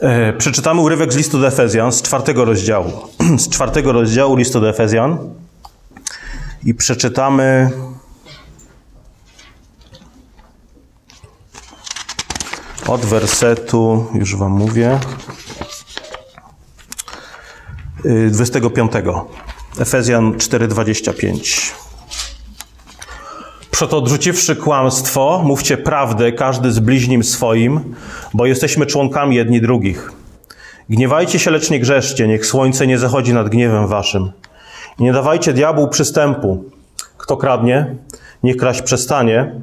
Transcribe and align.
E, 0.00 0.32
przeczytamy 0.32 0.80
urywek 0.80 1.12
z 1.12 1.16
listu 1.16 1.38
do 1.40 1.46
Efezjan 1.46 1.92
z 1.92 2.02
czwartego 2.02 2.44
rozdziału. 2.44 2.92
Z 3.38 3.48
czwartego 3.48 3.92
rozdziału 3.92 4.36
listu 4.36 4.60
do 4.60 4.68
Efezjan 4.68 5.18
i 6.64 6.74
przeczytamy 6.74 7.70
od 12.86 13.00
wersetu, 13.00 14.06
już 14.14 14.36
wam 14.36 14.52
mówię, 14.52 14.98
y, 18.06 18.30
25. 18.30 18.92
Efezjan 19.78 20.32
4:25. 20.32 21.75
Przeto 23.76 23.98
odrzuciwszy 23.98 24.56
kłamstwo, 24.56 25.42
mówcie 25.44 25.76
prawdę 25.76 26.32
każdy 26.32 26.72
z 26.72 26.78
bliźnim 26.78 27.24
swoim, 27.24 27.94
bo 28.34 28.46
jesteśmy 28.46 28.86
członkami 28.86 29.36
jedni 29.36 29.60
drugich. 29.60 30.12
Gniewajcie 30.90 31.38
się, 31.38 31.50
lecz 31.50 31.70
nie 31.70 31.80
grzeszcie, 31.80 32.28
niech 32.28 32.46
słońce 32.46 32.86
nie 32.86 32.98
zachodzi 32.98 33.34
nad 33.34 33.48
gniewem 33.48 33.86
waszym. 33.86 34.32
Nie 34.98 35.12
dawajcie 35.12 35.52
diabłu 35.52 35.88
przystępu. 35.88 36.64
Kto 37.18 37.36
kradnie, 37.36 37.96
niech 38.42 38.56
kraść 38.56 38.82
przestanie, 38.82 39.60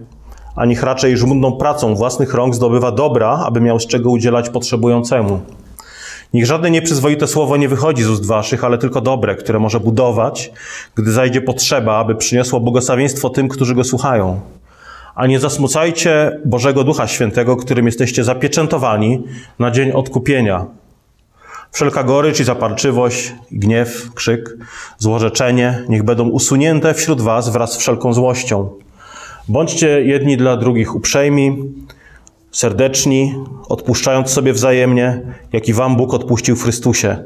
a 0.56 0.66
niech 0.66 0.84
raczej 0.84 1.18
żmudną 1.18 1.52
pracą 1.52 1.96
własnych 1.96 2.34
rąk 2.34 2.56
zdobywa 2.56 2.92
dobra, 2.92 3.44
aby 3.46 3.62
miał 3.62 3.80
z 3.80 3.88
czego 3.88 4.10
udzielać 4.10 4.50
potrzebującemu. 4.50 5.42
Niech 6.34 6.46
żadne 6.46 6.72
nieprzyzwoite 6.72 7.28
słowo 7.28 7.58
nie 7.58 7.70
wychodzi 7.70 8.04
z 8.04 8.10
ust 8.10 8.26
waszych, 8.26 8.64
ale 8.64 8.78
tylko 8.78 9.02
dobre, 9.02 9.36
które 9.36 9.60
może 9.60 9.80
budować, 9.80 10.52
gdy 10.96 11.12
zajdzie 11.12 11.42
potrzeba, 11.42 11.98
aby 11.98 12.16
przyniosło 12.16 12.60
błogosławieństwo 12.60 13.30
tym, 13.30 13.48
którzy 13.48 13.76
go 13.76 13.84
słuchają. 13.84 14.42
A 15.16 15.28
nie 15.28 15.40
zasmucajcie 15.40 16.40
Bożego 16.46 16.84
Ducha 16.84 17.08
Świętego, 17.08 17.56
którym 17.58 17.86
jesteście 17.86 18.24
zapieczętowani 18.24 19.24
na 19.60 19.72
dzień 19.72 19.92
odkupienia. 19.92 20.66
Wszelka 21.72 22.04
gorycz 22.04 22.40
i 22.40 22.44
zaparczywość, 22.44 23.34
gniew, 23.52 24.14
krzyk, 24.14 24.58
złorzeczenie 24.98 25.84
niech 25.90 26.04
będą 26.04 26.30
usunięte 26.30 26.94
wśród 26.94 27.22
was 27.22 27.50
wraz 27.50 27.74
z 27.74 27.78
wszelką 27.78 28.14
złością. 28.14 28.70
Bądźcie 29.48 30.02
jedni 30.06 30.38
dla 30.38 30.58
drugich 30.58 30.96
uprzejmi, 30.96 31.58
serdeczni, 32.54 33.36
odpuszczając 33.70 34.30
sobie 34.30 34.54
wzajemnie, 34.54 35.22
jak 35.54 35.68
i 35.68 35.74
wam 35.74 35.96
Bóg 35.96 36.14
odpuścił 36.14 36.56
w 36.56 36.64
Chrystusie. 36.64 37.18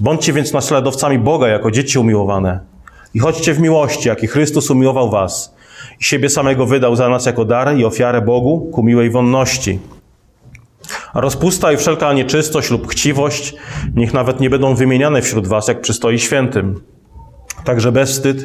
Bądźcie 0.00 0.32
więc 0.32 0.52
naśladowcami 0.52 1.18
Boga 1.18 1.48
jako 1.48 1.70
dzieci 1.70 1.98
umiłowane. 1.98 2.60
I 3.14 3.18
chodźcie 3.18 3.54
w 3.54 3.60
miłości, 3.60 4.08
jak 4.08 4.22
i 4.22 4.26
Chrystus 4.26 4.70
umiłował 4.70 5.10
was. 5.10 5.54
I 6.00 6.04
siebie 6.04 6.28
samego 6.28 6.66
wydał 6.66 6.96
za 6.96 7.08
nas 7.08 7.26
jako 7.26 7.44
dar 7.44 7.76
i 7.76 7.84
ofiarę 7.84 8.22
Bogu 8.22 8.70
ku 8.72 8.82
miłej 8.82 9.10
wonności. 9.10 9.78
A 11.12 11.20
rozpusta 11.20 11.72
i 11.72 11.76
wszelka 11.76 12.12
nieczystość 12.12 12.70
lub 12.70 12.88
chciwość 12.88 13.54
niech 13.94 14.14
nawet 14.14 14.40
nie 14.40 14.50
będą 14.50 14.74
wymieniane 14.74 15.22
wśród 15.22 15.46
was, 15.46 15.68
jak 15.68 15.80
przystoi 15.80 16.18
świętym. 16.18 16.80
Także 17.64 17.92
bezwstyd 17.92 18.44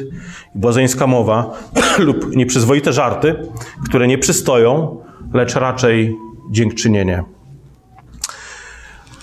i 0.54 0.58
błazeńska 0.58 1.06
mowa 1.06 1.50
lub 1.98 2.36
nieprzyzwoite 2.36 2.92
żarty, 2.92 3.36
które 3.84 4.06
nie 4.06 4.18
przystoją, 4.18 5.00
lecz 5.34 5.54
raczej 5.54 6.16
dziękczynienie. 6.50 7.24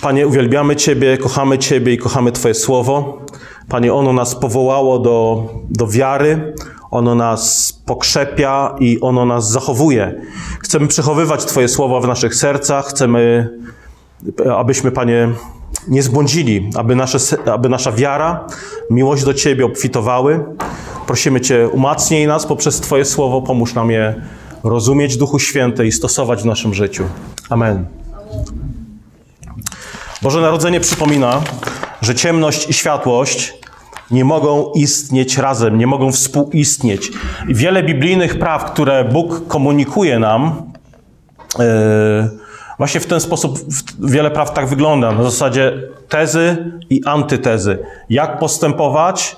Panie, 0.02 0.28
uwielbiamy 0.28 0.76
Ciebie, 0.76 1.18
kochamy 1.18 1.58
Ciebie 1.58 1.94
i 1.94 1.98
kochamy 1.98 2.32
Twoje 2.32 2.54
słowo. 2.54 3.22
Panie, 3.70 3.94
ono 3.94 4.14
nas 4.14 4.36
powołało 4.36 5.00
do, 5.00 5.46
do 5.70 5.88
wiary, 5.88 6.54
ono 6.92 7.16
nas 7.16 7.74
pokrzepia 7.86 8.76
i 8.80 9.02
ono 9.02 9.26
nas 9.26 9.52
zachowuje. 9.52 10.22
Chcemy 10.60 10.88
przechowywać 10.88 11.46
Twoje 11.46 11.68
słowa 11.68 12.00
w 12.00 12.08
naszych 12.08 12.36
sercach, 12.36 12.86
chcemy, 12.86 13.50
abyśmy, 14.56 14.92
Panie, 14.92 15.30
nie 15.88 16.04
zbłądzili, 16.04 16.70
aby, 16.76 16.96
nasze, 16.96 17.18
aby 17.52 17.70
nasza 17.70 17.92
wiara, 17.92 18.48
miłość 18.90 19.24
do 19.24 19.34
Ciebie 19.34 19.66
obfitowały. 19.66 20.46
Prosimy 21.08 21.42
Cię, 21.42 21.70
umacnij 21.70 22.28
nas 22.28 22.46
poprzez 22.46 22.80
Twoje 22.80 23.06
słowo, 23.06 23.42
pomóż 23.42 23.74
nam 23.74 23.92
je 23.92 24.22
rozumieć 24.64 25.18
Duchu 25.18 25.40
Święty 25.40 25.88
i 25.88 25.92
stosować 25.92 26.42
w 26.42 26.46
naszym 26.46 26.74
życiu. 26.74 27.04
Amen. 27.50 27.86
Boże 30.22 30.42
Narodzenie 30.42 30.80
przypomina, 30.80 31.42
że 32.02 32.16
ciemność 32.16 32.70
i 32.70 32.74
światłość 32.74 33.54
nie 34.12 34.26
mogą 34.26 34.72
istnieć 34.72 35.38
razem, 35.38 35.78
nie 35.78 35.88
mogą 35.88 36.12
współistnieć. 36.12 37.12
Wiele 37.48 37.84
biblijnych 37.84 38.40
praw, 38.40 38.72
które 38.72 39.06
Bóg 39.06 39.48
komunikuje 39.48 40.20
nam, 40.20 40.72
yy, 41.60 41.66
właśnie 42.78 43.00
w 43.00 43.06
ten 43.06 43.20
sposób 43.20 43.60
wiele 44.00 44.32
praw 44.32 44.54
tak 44.54 44.68
wygląda. 44.68 45.12
Na 45.12 45.24
zasadzie 45.24 45.82
tezy 46.10 46.72
i 46.90 47.02
antytezy. 47.06 47.80
Jak 48.10 48.40
postępować 48.40 49.38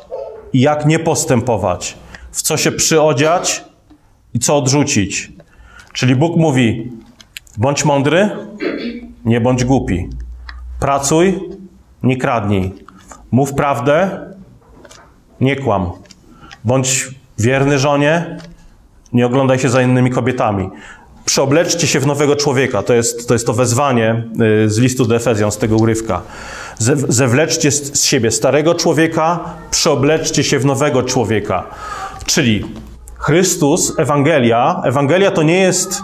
i 0.53 0.61
jak 0.61 0.85
nie 0.85 0.99
postępować. 0.99 1.97
W 2.31 2.41
co 2.41 2.57
się 2.57 2.71
przyodziać 2.71 3.63
i 4.33 4.39
co 4.39 4.57
odrzucić. 4.57 5.31
Czyli 5.93 6.15
Bóg 6.15 6.37
mówi: 6.37 6.91
bądź 7.57 7.85
mądry, 7.85 8.29
nie 9.25 9.41
bądź 9.41 9.65
głupi. 9.65 10.09
Pracuj, 10.79 11.39
nie 12.03 12.17
kradnij. 12.17 12.73
Mów 13.31 13.53
prawdę, 13.53 14.19
nie 15.41 15.55
kłam. 15.55 15.91
Bądź 16.63 17.09
wierny 17.39 17.79
żonie, 17.79 18.37
nie 19.13 19.25
oglądaj 19.25 19.59
się 19.59 19.69
za 19.69 19.81
innymi 19.81 20.11
kobietami. 20.11 20.69
Przeobleczcie 21.25 21.87
się 21.87 21.99
w 21.99 22.07
nowego 22.07 22.35
człowieka. 22.35 22.83
To 22.83 22.93
jest 22.93 23.27
to, 23.27 23.33
jest 23.33 23.45
to 23.45 23.53
wezwanie 23.53 24.23
y, 24.65 24.69
z 24.69 24.77
listu 24.77 25.05
do 25.05 25.15
Efezjan, 25.15 25.51
z 25.51 25.57
tego 25.57 25.77
urywka. 25.77 26.21
Zewleczcie 27.09 27.71
z 27.71 28.03
siebie 28.03 28.31
starego 28.31 28.75
człowieka, 28.75 29.39
przeobleczcie 29.71 30.43
się 30.43 30.59
w 30.59 30.65
nowego 30.65 31.03
człowieka. 31.03 31.63
Czyli 32.25 32.65
Chrystus, 33.23 33.99
Ewangelia, 33.99 34.81
Ewangelia 34.85 35.31
to 35.31 35.43
nie 35.43 35.59
jest, 35.59 36.01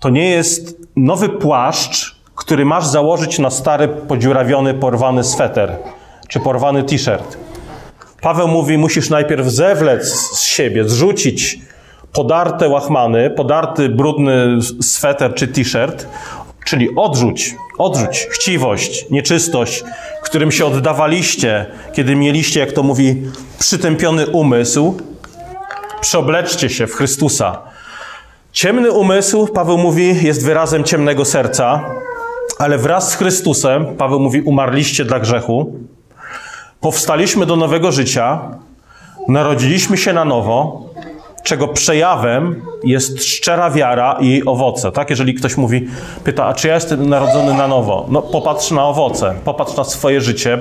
to 0.00 0.10
nie 0.10 0.30
jest 0.30 0.76
nowy 0.96 1.28
płaszcz, 1.28 2.16
który 2.34 2.64
masz 2.64 2.86
założyć 2.86 3.38
na 3.38 3.50
stary, 3.50 3.88
podziurawiony, 3.88 4.74
porwany 4.74 5.24
sweter 5.24 5.76
czy 6.28 6.40
porwany 6.40 6.82
t-shirt. 6.82 7.38
Paweł 8.20 8.48
mówi, 8.48 8.78
musisz 8.78 9.10
najpierw 9.10 9.46
zewlec 9.46 10.06
z 10.08 10.44
siebie, 10.44 10.88
zrzucić 10.88 11.58
podarte 12.12 12.68
łachmany, 12.68 13.30
podarty, 13.30 13.88
brudny 13.88 14.58
sweter 14.80 15.34
czy 15.34 15.48
t-shirt, 15.48 16.06
czyli 16.64 16.88
odrzuć, 16.96 17.54
odrzuć 17.78 18.26
chciwość, 18.30 19.10
nieczystość, 19.10 19.84
którym 20.22 20.52
się 20.52 20.66
oddawaliście, 20.66 21.66
kiedy 21.92 22.16
mieliście, 22.16 22.60
jak 22.60 22.72
to 22.72 22.82
mówi, 22.82 23.22
przytępiony 23.58 24.26
umysł, 24.26 24.96
Przeobleczcie 26.02 26.70
się 26.70 26.86
w 26.86 26.94
Chrystusa. 26.94 27.58
Ciemny 28.52 28.92
umysł, 28.92 29.46
Paweł 29.46 29.78
mówi, 29.78 30.24
jest 30.24 30.44
wyrazem 30.44 30.84
ciemnego 30.84 31.24
serca, 31.24 31.84
ale 32.58 32.78
wraz 32.78 33.10
z 33.10 33.14
Chrystusem, 33.14 33.96
Paweł 33.96 34.20
mówi, 34.20 34.42
umarliście 34.42 35.04
dla 35.04 35.20
grzechu, 35.20 35.72
powstaliśmy 36.80 37.46
do 37.46 37.56
nowego 37.56 37.92
życia, 37.92 38.40
narodziliśmy 39.28 39.96
się 39.96 40.12
na 40.12 40.24
nowo, 40.24 40.82
czego 41.42 41.68
przejawem 41.68 42.62
jest 42.84 43.24
szczera 43.24 43.70
wiara 43.70 44.18
i 44.20 44.42
owoce. 44.46 44.92
Tak? 44.92 45.10
Jeżeli 45.10 45.34
ktoś 45.34 45.56
mówi, 45.56 45.88
pyta, 46.24 46.46
a 46.46 46.54
czy 46.54 46.68
ja 46.68 46.74
jestem 46.74 47.08
narodzony 47.08 47.54
na 47.54 47.68
nowo? 47.68 48.06
No 48.08 48.22
popatrz 48.22 48.70
na 48.70 48.86
owoce, 48.86 49.34
popatrz 49.44 49.76
na 49.76 49.84
swoje 49.84 50.20
życie, 50.20 50.58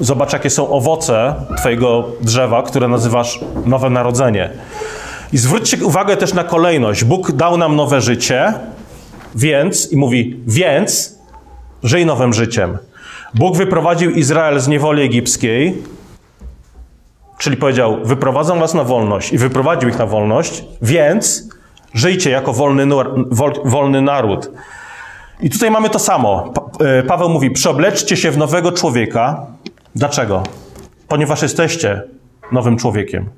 Zobacz, 0.00 0.32
jakie 0.32 0.50
są 0.50 0.68
owoce 0.68 1.34
Twojego 1.56 2.04
drzewa, 2.20 2.62
które 2.62 2.88
nazywasz 2.88 3.40
nowe 3.66 3.90
narodzenie. 3.90 4.50
I 5.32 5.38
zwróćcie 5.38 5.84
uwagę 5.84 6.16
też 6.16 6.34
na 6.34 6.44
kolejność. 6.44 7.04
Bóg 7.04 7.32
dał 7.32 7.56
nam 7.56 7.76
nowe 7.76 8.00
życie, 8.00 8.54
więc, 9.34 9.92
i 9.92 9.96
mówi, 9.96 10.40
więc 10.46 11.18
żyj 11.82 12.06
nowym 12.06 12.32
życiem. 12.32 12.78
Bóg 13.34 13.56
wyprowadził 13.56 14.10
Izrael 14.10 14.60
z 14.60 14.68
niewoli 14.68 15.02
egipskiej, 15.02 15.82
czyli 17.38 17.56
powiedział: 17.56 17.98
Wyprowadzam 18.04 18.60
was 18.60 18.74
na 18.74 18.84
wolność, 18.84 19.32
i 19.32 19.38
wyprowadził 19.38 19.88
ich 19.88 19.98
na 19.98 20.06
wolność, 20.06 20.64
więc 20.82 21.48
żyjcie 21.94 22.30
jako 22.30 22.52
wolny, 22.52 22.86
wolny 23.64 24.02
naród. 24.02 24.50
I 25.40 25.50
tutaj 25.50 25.70
mamy 25.70 25.90
to 25.90 25.98
samo. 25.98 26.52
E, 26.80 27.02
Paweł 27.02 27.28
mówi: 27.28 27.50
Przeobleczcie 27.50 28.16
się 28.16 28.30
w 28.30 28.38
nowego 28.38 28.72
człowieka, 28.72 29.46
Dlaczego? 29.94 30.42
Ponieważ 31.08 31.42
jesteście 31.42 32.02
nowym 32.52 32.76
człowiekiem. 32.76 33.28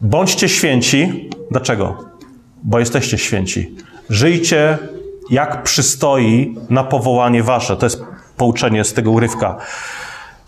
Bądźcie 0.00 0.48
święci. 0.48 1.30
Dlaczego? 1.50 2.04
Bo 2.62 2.78
jesteście 2.78 3.18
święci. 3.18 3.74
Żyjcie 4.10 4.78
jak 5.30 5.62
przystoi 5.62 6.56
na 6.70 6.84
powołanie 6.84 7.42
wasze. 7.42 7.76
To 7.76 7.86
jest 7.86 8.04
pouczenie 8.36 8.84
z 8.84 8.94
tego 8.94 9.10
urywka. 9.10 9.56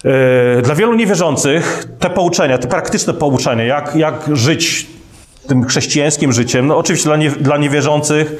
Yy, 0.04 0.62
dla 0.62 0.74
wielu 0.74 0.94
niewierzących 0.94 1.84
te 1.98 2.10
pouczenia, 2.10 2.58
te 2.58 2.68
praktyczne 2.68 3.14
pouczenia, 3.14 3.64
jak, 3.64 3.96
jak 3.96 4.24
żyć 4.32 4.86
tym 5.48 5.66
chrześcijańskim 5.66 6.32
życiem. 6.32 6.66
No 6.66 6.76
oczywiście 6.76 7.08
dla, 7.08 7.16
nie, 7.16 7.30
dla 7.30 7.56
niewierzących 7.56 8.32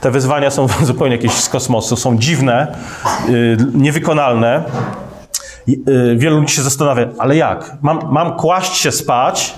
te 0.00 0.10
wyzwania 0.10 0.50
są 0.50 0.66
zupełnie 0.82 1.16
jakieś 1.16 1.32
z 1.32 1.48
kosmosu, 1.48 1.96
są 1.96 2.18
dziwne, 2.18 2.76
yy, 3.28 3.56
niewykonalne. 3.74 4.62
Yy, 5.68 6.16
wielu 6.16 6.40
ludzi 6.40 6.54
się 6.54 6.62
zastanawia, 6.62 7.08
ale 7.18 7.36
jak? 7.36 7.76
Mam, 7.82 8.00
mam 8.10 8.36
kłaść 8.36 8.76
się 8.76 8.92
spać, 8.92 9.54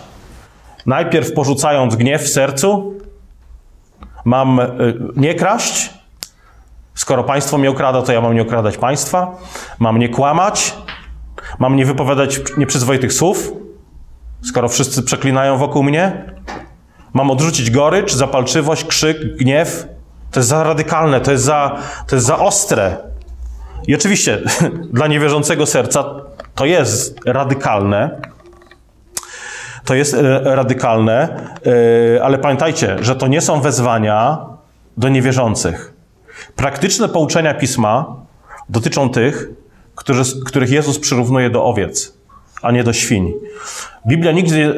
najpierw 0.87 1.33
porzucając 1.33 1.97
gniew 1.97 2.23
w 2.23 2.29
sercu? 2.29 2.95
Mam 4.25 4.61
yy, 4.79 4.99
nie 5.17 5.35
kraść? 5.35 5.91
Skoro 6.95 7.25
państwo 7.25 7.59
mnie 7.59 7.71
okrada, 7.71 8.03
to 8.03 8.12
ja 8.12 8.21
mam 8.21 8.35
nie 8.35 8.43
okradać 8.43 8.79
państwa? 8.79 9.37
Mam 9.79 9.99
nie 9.99 10.09
kłamać? 10.09 10.75
Mam 11.59 11.77
nie 11.77 11.87
wypowiadać 11.87 12.41
nieprzyzwoitych 12.57 13.12
słów? 13.12 13.53
Skoro 14.43 14.69
wszyscy 14.69 15.03
przeklinają 15.03 15.57
wokół 15.57 15.83
mnie? 15.83 16.25
Mam 17.12 17.31
odrzucić 17.31 17.71
gorycz, 17.71 18.12
zapalczywość, 18.12 18.85
krzyk, 18.85 19.37
gniew? 19.37 19.87
To 20.31 20.41
jest 20.41 20.49
za 20.49 20.65
radykalne, 20.65 21.21
to 21.21 21.33
jest 21.33 21.45
za, 21.45 21.79
to 22.07 22.17
jest 22.17 22.27
za 22.27 22.39
ostre. 22.39 23.10
I 23.90 23.94
oczywiście 23.94 24.42
dla 24.92 25.06
niewierzącego 25.06 25.66
serca 25.66 26.04
to 26.54 26.66
jest 26.66 27.16
radykalne. 27.26 28.20
To 29.84 29.94
jest 29.94 30.14
e, 30.14 30.40
radykalne, 30.44 31.46
e, 32.16 32.25
ale 32.25 32.38
pamiętajcie, 32.38 32.96
że 33.00 33.16
to 33.16 33.26
nie 33.26 33.40
są 33.40 33.60
wezwania 33.60 34.38
do 34.96 35.08
niewierzących. 35.08 35.92
Praktyczne 36.56 37.08
pouczenia 37.08 37.54
pisma 37.54 38.16
dotyczą 38.69 39.10
tych, 39.10 39.48
których 40.46 40.70
Jezus 40.70 40.98
przyrównuje 40.98 41.50
do 41.50 41.64
owiec, 41.64 42.14
a 42.62 42.70
nie 42.70 42.84
do 42.84 42.92
świń. 42.92 43.32
Biblia 44.06 44.32
nigdy 44.32 44.75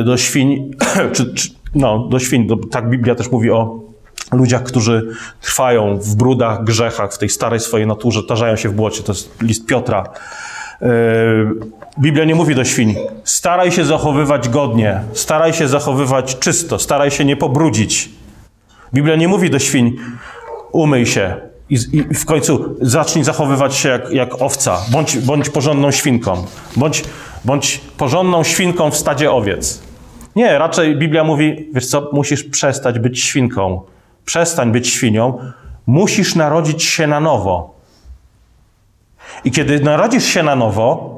e, 0.00 0.04
do 0.04 0.16
świń, 0.16 0.70
czy, 1.14 1.34
czy, 1.34 1.48
no, 1.74 1.98
do 1.98 2.18
świń, 2.18 2.48
tak 2.70 2.90
Biblia 2.90 3.14
też 3.14 3.30
mówi 3.30 3.50
o 3.50 3.85
ludziach, 4.32 4.62
którzy 4.62 5.08
trwają 5.40 5.98
w 5.98 6.14
brudach, 6.14 6.64
grzechach, 6.64 7.12
w 7.12 7.18
tej 7.18 7.28
starej 7.28 7.60
swojej 7.60 7.86
naturze, 7.86 8.22
tarzają 8.22 8.56
się 8.56 8.68
w 8.68 8.72
błocie. 8.72 9.02
To 9.02 9.12
jest 9.12 9.42
list 9.42 9.66
Piotra. 9.66 10.08
Yy, 10.80 10.88
Biblia 11.98 12.24
nie 12.24 12.34
mówi 12.34 12.54
do 12.54 12.64
świń, 12.64 12.94
staraj 13.24 13.72
się 13.72 13.84
zachowywać 13.84 14.48
godnie, 14.48 15.00
staraj 15.12 15.52
się 15.52 15.68
zachowywać 15.68 16.38
czysto, 16.38 16.78
staraj 16.78 17.10
się 17.10 17.24
nie 17.24 17.36
pobrudzić. 17.36 18.10
Biblia 18.94 19.16
nie 19.16 19.28
mówi 19.28 19.50
do 19.50 19.58
świń, 19.58 19.96
umyj 20.72 21.06
się 21.06 21.34
i, 21.70 21.74
i 21.92 22.14
w 22.14 22.24
końcu 22.24 22.76
zacznij 22.80 23.24
zachowywać 23.24 23.74
się 23.74 23.88
jak, 23.88 24.10
jak 24.10 24.42
owca, 24.42 24.78
bądź, 24.90 25.18
bądź 25.18 25.50
porządną 25.50 25.90
świnką, 25.90 26.46
bądź, 26.76 27.04
bądź 27.44 27.80
porządną 27.96 28.44
świnką 28.44 28.90
w 28.90 28.96
stadzie 28.96 29.32
owiec. 29.32 29.82
Nie, 30.36 30.58
raczej 30.58 30.96
Biblia 30.96 31.24
mówi, 31.24 31.70
wiesz 31.74 31.86
co, 31.86 32.10
musisz 32.12 32.44
przestać 32.44 32.98
być 32.98 33.20
świnką. 33.20 33.80
Przestań 34.26 34.72
być 34.72 34.88
świnią. 34.88 35.38
Musisz 35.86 36.34
narodzić 36.34 36.84
się 36.84 37.06
na 37.06 37.20
nowo. 37.20 37.74
I 39.44 39.50
kiedy 39.50 39.80
narodzisz 39.80 40.24
się 40.24 40.42
na 40.42 40.56
nowo, 40.56 41.16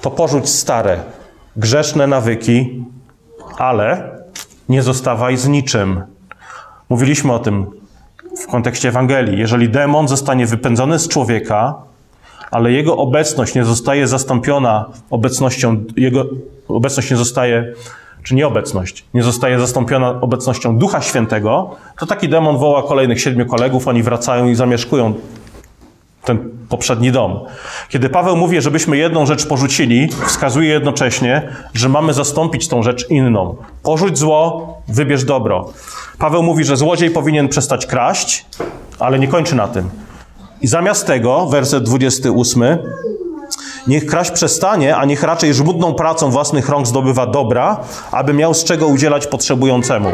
to 0.00 0.10
porzuć 0.10 0.48
stare, 0.48 1.00
grzeszne 1.56 2.06
nawyki, 2.06 2.84
ale 3.58 4.10
nie 4.68 4.82
zostawaj 4.82 5.36
z 5.36 5.48
niczym. 5.48 6.02
Mówiliśmy 6.88 7.32
o 7.32 7.38
tym 7.38 7.66
w 8.38 8.46
kontekście 8.46 8.88
Ewangelii. 8.88 9.38
Jeżeli 9.38 9.68
demon 9.68 10.08
zostanie 10.08 10.46
wypędzony 10.46 10.98
z 10.98 11.08
człowieka, 11.08 11.74
ale 12.50 12.72
jego 12.72 12.96
obecność 12.96 13.54
nie 13.54 13.64
zostaje 13.64 14.08
zastąpiona 14.08 14.84
obecnością, 15.10 15.84
jego 15.96 16.24
obecność 16.68 17.10
nie 17.10 17.16
zostaje 17.16 17.74
czy 18.28 18.34
nieobecność 18.34 19.04
nie 19.14 19.22
zostaje 19.22 19.60
zastąpiona 19.60 20.20
obecnością 20.20 20.78
Ducha 20.78 21.02
Świętego, 21.02 21.70
to 21.98 22.06
taki 22.06 22.28
demon 22.28 22.58
woła 22.58 22.82
kolejnych 22.82 23.20
siedmiu 23.20 23.46
kolegów, 23.46 23.88
oni 23.88 24.02
wracają 24.02 24.48
i 24.48 24.54
zamieszkują 24.54 25.14
ten 26.24 26.50
poprzedni 26.68 27.12
dom. 27.12 27.40
Kiedy 27.88 28.08
Paweł 28.08 28.36
mówi, 28.36 28.60
żebyśmy 28.60 28.96
jedną 28.96 29.26
rzecz 29.26 29.46
porzucili, 29.46 30.08
wskazuje 30.26 30.68
jednocześnie, 30.68 31.48
że 31.74 31.88
mamy 31.88 32.14
zastąpić 32.14 32.68
tą 32.68 32.82
rzecz 32.82 33.10
inną. 33.10 33.56
Porzuć 33.82 34.18
zło, 34.18 34.74
wybierz 34.88 35.24
dobro. 35.24 35.72
Paweł 36.18 36.42
mówi, 36.42 36.64
że 36.64 36.76
złodziej 36.76 37.10
powinien 37.10 37.48
przestać 37.48 37.86
kraść, 37.86 38.46
ale 38.98 39.18
nie 39.18 39.28
kończy 39.28 39.56
na 39.56 39.68
tym. 39.68 39.90
I 40.60 40.66
zamiast 40.66 41.06
tego, 41.06 41.46
werset 41.46 41.84
28, 41.84 42.62
Niech 43.88 44.06
kraść 44.06 44.30
przestanie, 44.30 44.96
a 44.96 45.04
niech 45.04 45.22
raczej 45.22 45.54
żmudną 45.54 45.94
pracą 45.94 46.30
własnych 46.30 46.68
rąk 46.68 46.86
zdobywa 46.86 47.26
dobra, 47.26 47.80
aby 48.12 48.32
miał 48.32 48.54
z 48.54 48.64
czego 48.64 48.86
udzielać 48.86 49.26
potrzebującemu. 49.26 50.10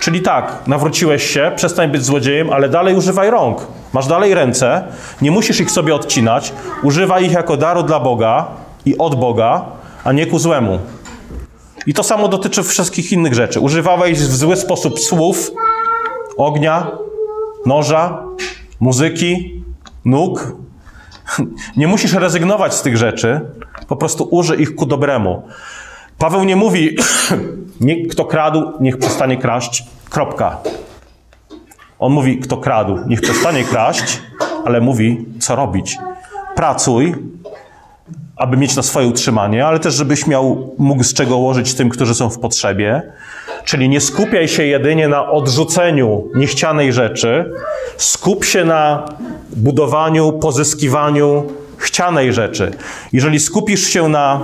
Czyli 0.00 0.22
tak, 0.22 0.62
nawróciłeś 0.66 1.30
się, 1.30 1.52
przestań 1.56 1.90
być 1.90 2.04
złodziejem, 2.04 2.52
ale 2.52 2.68
dalej 2.68 2.96
używaj 2.96 3.30
rąk. 3.30 3.66
Masz 3.92 4.06
dalej 4.06 4.34
ręce, 4.34 4.84
nie 5.22 5.30
musisz 5.30 5.60
ich 5.60 5.70
sobie 5.70 5.94
odcinać, 5.94 6.52
używaj 6.82 7.24
ich 7.24 7.32
jako 7.32 7.56
daru 7.56 7.82
dla 7.82 8.00
Boga 8.00 8.46
i 8.86 8.98
od 8.98 9.14
Boga, 9.14 9.64
a 10.04 10.12
nie 10.12 10.26
ku 10.26 10.38
złemu. 10.38 10.78
I 11.86 11.94
to 11.94 12.02
samo 12.02 12.28
dotyczy 12.28 12.62
wszystkich 12.62 13.12
innych 13.12 13.34
rzeczy. 13.34 13.60
Używałeś 13.60 14.18
w 14.18 14.36
zły 14.36 14.56
sposób 14.56 15.00
słów, 15.00 15.50
ognia, 16.36 16.90
noża, 17.66 18.22
muzyki, 18.80 19.62
nóg, 20.04 20.52
nie 21.76 21.88
musisz 21.88 22.12
rezygnować 22.12 22.74
z 22.74 22.82
tych 22.82 22.96
rzeczy, 22.96 23.40
po 23.88 23.96
prostu 23.96 24.28
użyj 24.30 24.60
ich 24.60 24.74
ku 24.74 24.86
dobremu. 24.86 25.42
Paweł 26.18 26.44
nie 26.44 26.56
mówi, 26.56 26.96
kto 28.10 28.24
kradł, 28.24 28.72
niech 28.80 28.98
przestanie 28.98 29.36
kraść, 29.36 29.84
kropka. 30.10 30.56
On 31.98 32.12
mówi, 32.12 32.38
kto 32.38 32.56
kradł, 32.56 32.98
niech 33.06 33.20
przestanie 33.20 33.64
kraść, 33.64 34.22
ale 34.64 34.80
mówi, 34.80 35.26
co 35.40 35.56
robić. 35.56 35.98
Pracuj, 36.54 37.14
aby 38.36 38.56
mieć 38.56 38.76
na 38.76 38.82
swoje 38.82 39.06
utrzymanie, 39.06 39.66
ale 39.66 39.78
też, 39.80 39.94
żebyś 39.94 40.26
miał, 40.26 40.74
mógł 40.78 41.04
z 41.04 41.14
czego 41.14 41.36
łożyć 41.36 41.74
tym, 41.74 41.88
którzy 41.88 42.14
są 42.14 42.30
w 42.30 42.38
potrzebie. 42.38 43.12
Czyli 43.68 43.88
nie 43.88 44.00
skupiaj 44.00 44.48
się 44.48 44.64
jedynie 44.64 45.08
na 45.08 45.30
odrzuceniu 45.30 46.28
niechcianej 46.34 46.92
rzeczy, 46.92 47.52
skup 47.96 48.44
się 48.44 48.64
na 48.64 49.08
budowaniu, 49.56 50.32
pozyskiwaniu 50.32 51.52
chcianej 51.76 52.32
rzeczy. 52.32 52.70
Jeżeli 53.12 53.40
skupisz 53.40 53.86
się 53.88 54.08
na 54.08 54.40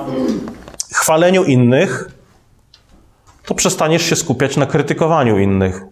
chwaleniu 0.94 1.44
innych, 1.44 2.10
to 3.46 3.54
przestaniesz 3.54 4.02
się 4.02 4.16
skupiać 4.16 4.56
na 4.56 4.66
krytykowaniu 4.66 5.38
innych. 5.38 5.82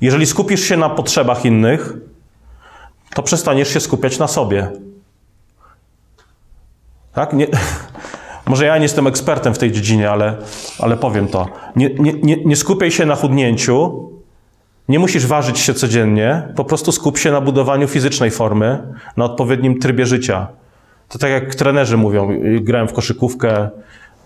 Jeżeli 0.00 0.26
skupisz 0.26 0.64
się 0.64 0.76
na 0.76 0.90
potrzebach 0.90 1.44
innych, 1.44 1.92
to 3.14 3.22
przestaniesz 3.22 3.68
się 3.68 3.80
skupiać 3.80 4.18
na 4.18 4.28
sobie. 4.28 4.70
Tak? 7.12 7.32
Nie, 7.32 7.46
może 8.50 8.66
ja 8.66 8.76
nie 8.76 8.82
jestem 8.82 9.06
ekspertem 9.06 9.54
w 9.54 9.58
tej 9.58 9.72
dziedzinie, 9.72 10.10
ale, 10.10 10.36
ale 10.78 10.96
powiem 10.96 11.28
to. 11.28 11.48
Nie, 11.76 11.90
nie, 12.22 12.36
nie, 12.44 12.56
skupiaj 12.56 12.90
się 12.90 13.06
na 13.06 13.14
chudnięciu, 13.14 14.08
nie 14.88 14.98
musisz 14.98 15.26
ważyć 15.26 15.58
się 15.58 15.74
codziennie, 15.74 16.48
po 16.56 16.64
prostu 16.64 16.92
skup 16.92 17.18
się 17.18 17.30
na 17.30 17.40
budowaniu 17.40 17.88
fizycznej 17.88 18.30
formy, 18.30 18.94
na 19.16 19.24
odpowiednim 19.24 19.78
trybie 19.78 20.06
życia. 20.06 20.48
To 21.08 21.18
tak 21.18 21.30
jak 21.30 21.54
trenerzy 21.54 21.96
mówią, 21.96 22.40
grałem 22.60 22.88
w 22.88 22.92
koszykówkę, 22.92 23.68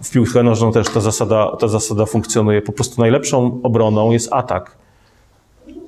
w 0.02 0.10
piłkę 0.10 0.42
nożną 0.42 0.72
też 0.72 0.88
ta 0.88 1.00
zasada, 1.00 1.56
ta 1.60 1.68
zasada 1.68 2.06
funkcjonuje. 2.06 2.62
Po 2.62 2.72
prostu 2.72 3.00
najlepszą 3.00 3.60
obroną 3.62 4.10
jest 4.10 4.32
atak. 4.32 4.76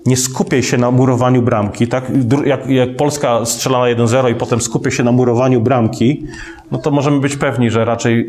Nie 0.07 0.17
skupiaj 0.17 0.63
się 0.63 0.79
na 0.79 0.91
murowaniu 0.91 1.43
bramki. 1.43 1.89
Tak? 1.89 2.05
Jak, 2.45 2.71
jak 2.71 2.97
Polska 2.97 3.45
strzela 3.45 3.79
na 3.79 3.85
1-0 3.85 4.31
i 4.31 4.35
potem 4.35 4.61
skupię 4.61 4.91
się 4.91 5.03
na 5.03 5.13
murowaniu 5.13 5.61
bramki, 5.61 6.27
no 6.71 6.79
to 6.79 6.91
możemy 6.91 7.21
być 7.21 7.37
pewni, 7.37 7.71
że 7.71 7.85
raczej, 7.85 8.29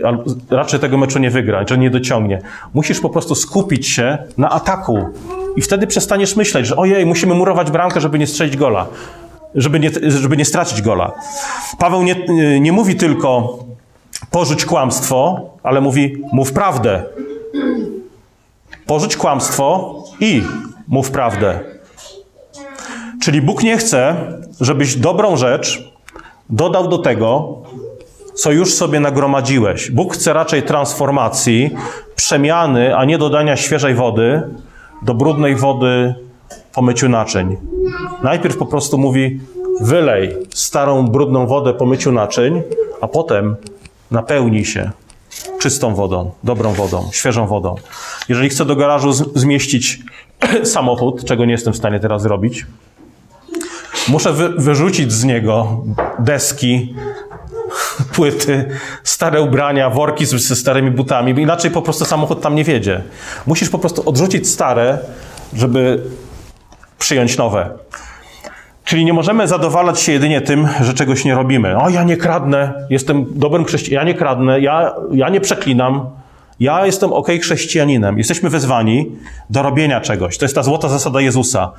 raczej 0.49 0.79
tego 0.79 0.97
meczu 0.97 1.19
nie 1.19 1.29
wygra, 1.29 1.67
że 1.67 1.77
nie 1.77 1.89
dociągnie. 1.89 2.41
Musisz 2.73 2.99
po 2.99 3.09
prostu 3.09 3.35
skupić 3.35 3.87
się 3.87 4.17
na 4.37 4.49
ataku. 4.49 5.05
I 5.55 5.61
wtedy 5.61 5.87
przestaniesz 5.87 6.35
myśleć, 6.35 6.67
że 6.67 6.75
ojej, 6.75 7.05
musimy 7.05 7.35
murować 7.35 7.71
bramkę, 7.71 8.01
żeby 8.01 8.19
nie 8.19 8.27
strzelić 8.27 8.57
gola. 8.57 8.85
Żeby 9.55 9.79
nie, 9.79 9.89
żeby 10.07 10.37
nie 10.37 10.45
stracić 10.45 10.81
gola. 10.81 11.11
Paweł 11.79 12.03
nie, 12.03 12.15
nie 12.59 12.71
mówi 12.71 12.95
tylko 12.95 13.59
porzuć 14.31 14.65
kłamstwo, 14.65 15.49
ale 15.63 15.81
mówi 15.81 16.23
mów 16.33 16.53
prawdę. 16.53 17.03
Porzuć 18.85 19.17
kłamstwo 19.17 19.95
i 20.19 20.43
mów 20.87 21.11
prawdę. 21.11 21.59
Czyli 23.21 23.41
Bóg 23.41 23.63
nie 23.63 23.77
chce, 23.77 24.15
żebyś 24.61 24.95
dobrą 24.95 25.37
rzecz 25.37 25.91
dodał 26.49 26.87
do 26.87 26.97
tego, 26.97 27.57
co 28.33 28.51
już 28.51 28.73
sobie 28.73 28.99
nagromadziłeś. 28.99 29.91
Bóg 29.91 30.13
chce 30.13 30.33
raczej 30.33 30.63
transformacji, 30.63 31.71
przemiany, 32.15 32.97
a 32.97 33.05
nie 33.05 33.17
dodania 33.17 33.55
świeżej 33.55 33.95
wody 33.95 34.41
do 35.01 35.13
brudnej 35.13 35.55
wody 35.55 36.15
po 36.73 36.81
myciu 36.81 37.09
naczyń. 37.09 37.57
Najpierw 38.23 38.57
po 38.57 38.65
prostu 38.65 38.97
mówi: 38.97 39.39
wylej 39.81 40.35
starą, 40.53 41.07
brudną 41.07 41.47
wodę 41.47 41.73
po 41.73 41.85
myciu 41.85 42.11
naczyń, 42.11 42.61
a 43.01 43.07
potem 43.07 43.55
napełnij 44.11 44.65
się 44.65 44.91
czystą 45.59 45.95
wodą, 45.95 46.31
dobrą 46.43 46.73
wodą, 46.73 47.09
świeżą 47.11 47.47
wodą. 47.47 47.75
Jeżeli 48.29 48.49
chcę 48.49 48.65
do 48.65 48.75
garażu 48.75 49.13
zmieścić 49.13 49.99
samochód, 50.63 51.25
czego 51.25 51.45
nie 51.45 51.51
jestem 51.51 51.73
w 51.73 51.77
stanie 51.77 51.99
teraz 51.99 52.21
zrobić, 52.21 52.65
muszę 54.09 54.33
wy 54.33 54.49
wyrzucić 54.49 55.11
z 55.11 55.23
niego 55.23 55.83
deski, 56.19 56.95
płyty, 58.15 58.65
stare 59.03 59.41
ubrania, 59.41 59.89
worki 59.89 60.25
z, 60.25 60.29
ze 60.29 60.55
starymi 60.55 60.91
butami, 60.91 61.33
bo 61.33 61.39
inaczej 61.39 61.71
po 61.71 61.81
prostu 61.81 62.05
samochód 62.05 62.41
tam 62.41 62.55
nie 62.55 62.63
wiedzie. 62.63 63.01
Musisz 63.47 63.69
po 63.69 63.79
prostu 63.79 64.09
odrzucić 64.09 64.49
stare, 64.49 64.97
żeby 65.53 66.03
przyjąć 66.99 67.37
nowe. 67.37 67.69
Czyli 68.83 69.05
nie 69.05 69.13
możemy 69.13 69.47
zadowalać 69.47 69.99
się 69.99 70.11
jedynie 70.11 70.41
tym, 70.41 70.67
że 70.81 70.93
czegoś 70.93 71.25
nie 71.25 71.35
robimy. 71.35 71.77
O, 71.77 71.89
ja 71.89 72.03
nie 72.03 72.17
kradnę, 72.17 72.87
jestem 72.89 73.25
dobrym 73.29 73.65
chrześcijaninem, 73.65 74.07
ja 74.07 74.13
nie 74.13 74.19
kradnę, 74.19 74.59
ja, 74.59 74.93
ja 75.11 75.29
nie 75.29 75.41
przeklinam, 75.41 76.09
ja 76.59 76.85
jestem 76.85 77.13
ok 77.13 77.27
chrześcijaninem. 77.41 78.17
Jesteśmy 78.17 78.49
wezwani 78.49 79.11
do 79.49 79.61
robienia 79.61 80.01
czegoś. 80.01 80.37
To 80.37 80.45
jest 80.45 80.55
ta 80.55 80.63
złota 80.63 80.89
zasada 80.89 81.21
Jezusa. 81.21 81.71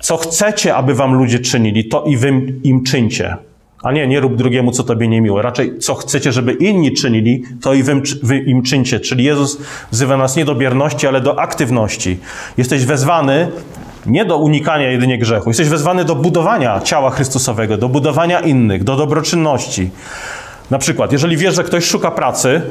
Co 0.00 0.16
chcecie, 0.16 0.74
aby 0.74 0.94
wam 0.94 1.14
ludzie 1.14 1.38
czynili, 1.38 1.88
to 1.88 2.04
i 2.04 2.16
wy 2.16 2.28
im 2.62 2.84
czyńcie. 2.84 3.36
A 3.82 3.92
nie, 3.92 4.06
nie 4.06 4.20
rób 4.20 4.36
drugiemu, 4.36 4.72
co 4.72 4.82
tobie 4.82 5.08
niemiłe. 5.08 5.42
Raczej, 5.42 5.78
co 5.78 5.94
chcecie, 5.94 6.32
żeby 6.32 6.52
inni 6.52 6.92
czynili, 6.92 7.42
to 7.62 7.74
i 7.74 7.82
wy, 7.82 8.02
wy 8.22 8.38
im 8.38 8.62
czyńcie. 8.62 9.00
Czyli 9.00 9.24
Jezus 9.24 9.58
wzywa 9.92 10.16
nas 10.16 10.36
nie 10.36 10.44
do 10.44 10.54
bierności, 10.54 11.06
ale 11.06 11.20
do 11.20 11.40
aktywności. 11.40 12.18
Jesteś 12.56 12.84
wezwany 12.84 13.48
nie 14.06 14.24
do 14.24 14.38
unikania 14.38 14.90
jedynie 14.90 15.18
grzechu. 15.18 15.50
Jesteś 15.50 15.68
wezwany 15.68 16.04
do 16.04 16.14
budowania 16.14 16.80
ciała 16.80 17.10
Chrystusowego, 17.10 17.76
do 17.76 17.88
budowania 17.88 18.40
innych, 18.40 18.84
do 18.84 18.96
dobroczynności. 18.96 19.90
Na 20.70 20.78
przykład, 20.78 21.12
jeżeli 21.12 21.36
wiesz, 21.36 21.54
że 21.54 21.64
ktoś 21.64 21.84
szuka 21.84 22.10
pracy, 22.10 22.62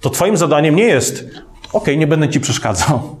to 0.00 0.10
twoim 0.10 0.36
zadaniem 0.36 0.76
nie 0.76 0.84
jest, 0.84 1.24
ok, 1.72 1.86
nie 1.96 2.06
będę 2.06 2.28
ci 2.28 2.40
przeszkadzał. 2.40 3.16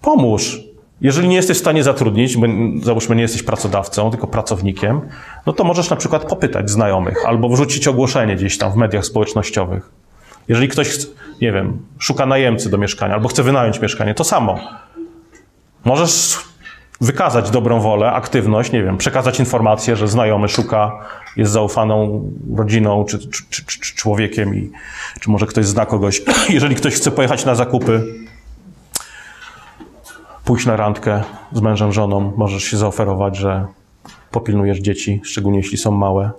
Pomóż. 0.00 0.60
Jeżeli 1.00 1.28
nie 1.28 1.36
jesteś 1.36 1.56
w 1.56 1.60
stanie 1.60 1.82
zatrudnić, 1.82 2.36
bo 2.36 2.46
załóżmy 2.82 3.16
nie 3.16 3.22
jesteś 3.22 3.42
pracodawcą, 3.42 4.10
tylko 4.10 4.26
pracownikiem, 4.26 5.00
no 5.46 5.52
to 5.52 5.64
możesz 5.64 5.90
na 5.90 5.96
przykład 5.96 6.24
popytać 6.24 6.70
znajomych 6.70 7.26
albo 7.26 7.48
wrzucić 7.48 7.88
ogłoszenie 7.88 8.36
gdzieś 8.36 8.58
tam 8.58 8.72
w 8.72 8.76
mediach 8.76 9.04
społecznościowych. 9.04 9.90
Jeżeli 10.48 10.68
ktoś, 10.68 10.98
nie 11.40 11.52
wiem, 11.52 11.78
szuka 11.98 12.26
najemcy 12.26 12.70
do 12.70 12.78
mieszkania 12.78 13.14
albo 13.14 13.28
chce 13.28 13.42
wynająć 13.42 13.80
mieszkanie, 13.80 14.14
to 14.14 14.24
samo. 14.24 14.58
Możesz 15.84 16.38
wykazać 17.04 17.50
dobrą 17.50 17.80
wolę, 17.80 18.12
aktywność, 18.12 18.72
nie 18.72 18.82
wiem, 18.82 18.96
przekazać 18.96 19.40
informację, 19.40 19.96
że 19.96 20.08
znajomy 20.08 20.48
szuka, 20.48 20.98
jest 21.36 21.52
zaufaną 21.52 22.30
rodziną 22.56 23.04
czy, 23.04 23.18
czy, 23.18 23.42
czy, 23.50 23.64
czy 23.64 23.94
człowiekiem 23.94 24.54
i 24.54 24.70
czy 25.20 25.30
może 25.30 25.46
ktoś 25.46 25.66
zna 25.66 25.86
kogoś. 25.86 26.22
Jeżeli 26.48 26.74
ktoś 26.74 26.94
chce 26.94 27.10
pojechać 27.10 27.44
na 27.44 27.54
zakupy, 27.54 28.02
pójść 30.44 30.66
na 30.66 30.76
randkę 30.76 31.22
z 31.52 31.60
mężem, 31.60 31.92
żoną, 31.92 32.32
możesz 32.36 32.64
się 32.64 32.76
zaoferować, 32.76 33.36
że 33.36 33.66
popilnujesz 34.30 34.78
dzieci, 34.78 35.20
szczególnie 35.24 35.58
jeśli 35.58 35.78
są 35.78 35.90
małe. 35.90 36.30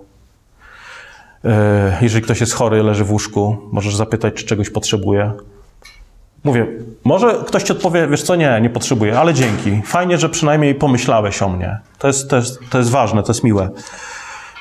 E, 1.44 1.98
jeżeli 2.00 2.24
ktoś 2.24 2.40
jest 2.40 2.52
chory, 2.52 2.82
leży 2.82 3.04
w 3.04 3.12
łóżku, 3.12 3.56
możesz 3.72 3.96
zapytać, 3.96 4.34
czy 4.34 4.46
czegoś 4.46 4.70
potrzebuje. 4.70 5.32
Mówię, 6.44 6.66
może 7.04 7.34
ktoś 7.46 7.62
ci 7.62 7.72
odpowie, 7.72 8.08
wiesz 8.08 8.22
co, 8.22 8.36
nie, 8.36 8.58
nie 8.62 8.70
potrzebuję, 8.70 9.18
ale 9.18 9.34
dzięki. 9.34 9.82
Fajnie, 9.84 10.18
że 10.18 10.28
przynajmniej 10.28 10.74
pomyślałeś 10.74 11.42
o 11.42 11.48
mnie. 11.48 11.78
To 11.98 12.06
jest, 12.06 12.30
to 12.30 12.36
jest, 12.36 12.60
to 12.70 12.78
jest 12.78 12.90
ważne, 12.90 13.22
to 13.22 13.32
jest 13.32 13.44
miłe. 13.44 13.70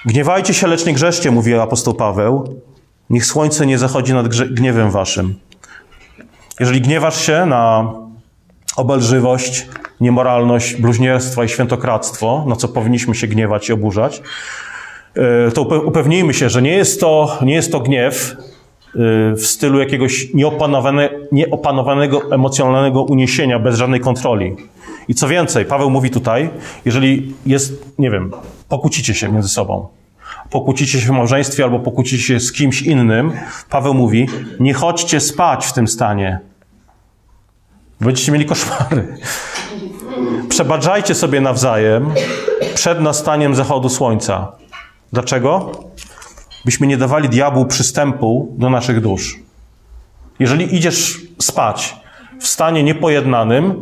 Gniewajcie 0.05 0.53
się, 0.53 0.67
lecz 0.67 0.85
nie 0.85 0.93
grzeszcie, 0.93 1.31
mówi 1.31 1.53
apostoł 1.53 1.93
Paweł. 1.93 2.61
Niech 3.09 3.25
słońce 3.25 3.65
nie 3.65 3.77
zachodzi 3.77 4.13
nad 4.13 4.27
gniewem 4.27 4.91
waszym. 4.91 5.35
Jeżeli 6.59 6.81
gniewasz 6.81 7.21
się 7.21 7.45
na 7.45 7.93
obelżywość, 8.75 9.67
niemoralność, 10.01 10.75
bluźnierstwo 10.75 11.43
i 11.43 11.49
świętokradztwo, 11.49 12.45
na 12.47 12.55
co 12.55 12.67
powinniśmy 12.67 13.15
się 13.15 13.27
gniewać 13.27 13.69
i 13.69 13.73
oburzać, 13.73 14.21
e, 15.47 15.51
to 15.51 15.61
upewnijmy 15.61 16.33
się, 16.33 16.49
że 16.49 16.61
nie 16.61 16.73
jest 16.73 16.99
to, 16.99 17.37
nie 17.41 17.53
jest 17.53 17.71
to 17.71 17.79
gniew 17.79 18.35
w 19.35 19.41
stylu 19.45 19.79
jakiegoś 19.79 20.33
nieopanowane, 20.33 21.09
nieopanowanego 21.31 22.31
emocjonalnego 22.31 23.03
uniesienia 23.03 23.59
bez 23.59 23.77
żadnej 23.77 23.99
kontroli. 23.99 24.55
I 25.07 25.15
co 25.15 25.27
więcej, 25.27 25.65
Paweł 25.65 25.89
mówi 25.89 26.09
tutaj, 26.09 26.49
jeżeli 26.85 27.33
jest, 27.45 27.85
nie 27.99 28.11
wiem, 28.11 28.31
pokłócicie 28.69 29.13
się 29.13 29.31
między 29.31 29.49
sobą, 29.49 29.87
pokłócicie 30.49 31.01
się 31.01 31.07
w 31.07 31.11
małżeństwie 31.11 31.63
albo 31.63 31.79
pokłócicie 31.79 32.23
się 32.23 32.39
z 32.39 32.51
kimś 32.51 32.81
innym, 32.81 33.31
Paweł 33.69 33.93
mówi, 33.93 34.27
nie 34.59 34.73
chodźcie 34.73 35.19
spać 35.19 35.65
w 35.65 35.73
tym 35.73 35.87
stanie. 35.87 36.39
Będziecie 38.01 38.31
mieli 38.31 38.45
koszmary. 38.45 39.17
Przebaczajcie 40.49 41.15
sobie 41.15 41.41
nawzajem 41.41 42.11
przed 42.75 43.01
nastaniem 43.01 43.55
zachodu 43.55 43.89
słońca. 43.89 44.51
Dlaczego? 45.13 45.71
Byśmy 46.65 46.87
nie 46.87 46.97
dawali 46.97 47.29
diabłu 47.29 47.65
przystępu 47.65 48.55
do 48.57 48.69
naszych 48.69 49.01
dusz. 49.01 49.39
Jeżeli 50.39 50.75
idziesz 50.75 51.21
spać 51.41 51.95
w 52.39 52.47
stanie 52.47 52.83
niepojednanym, 52.83 53.81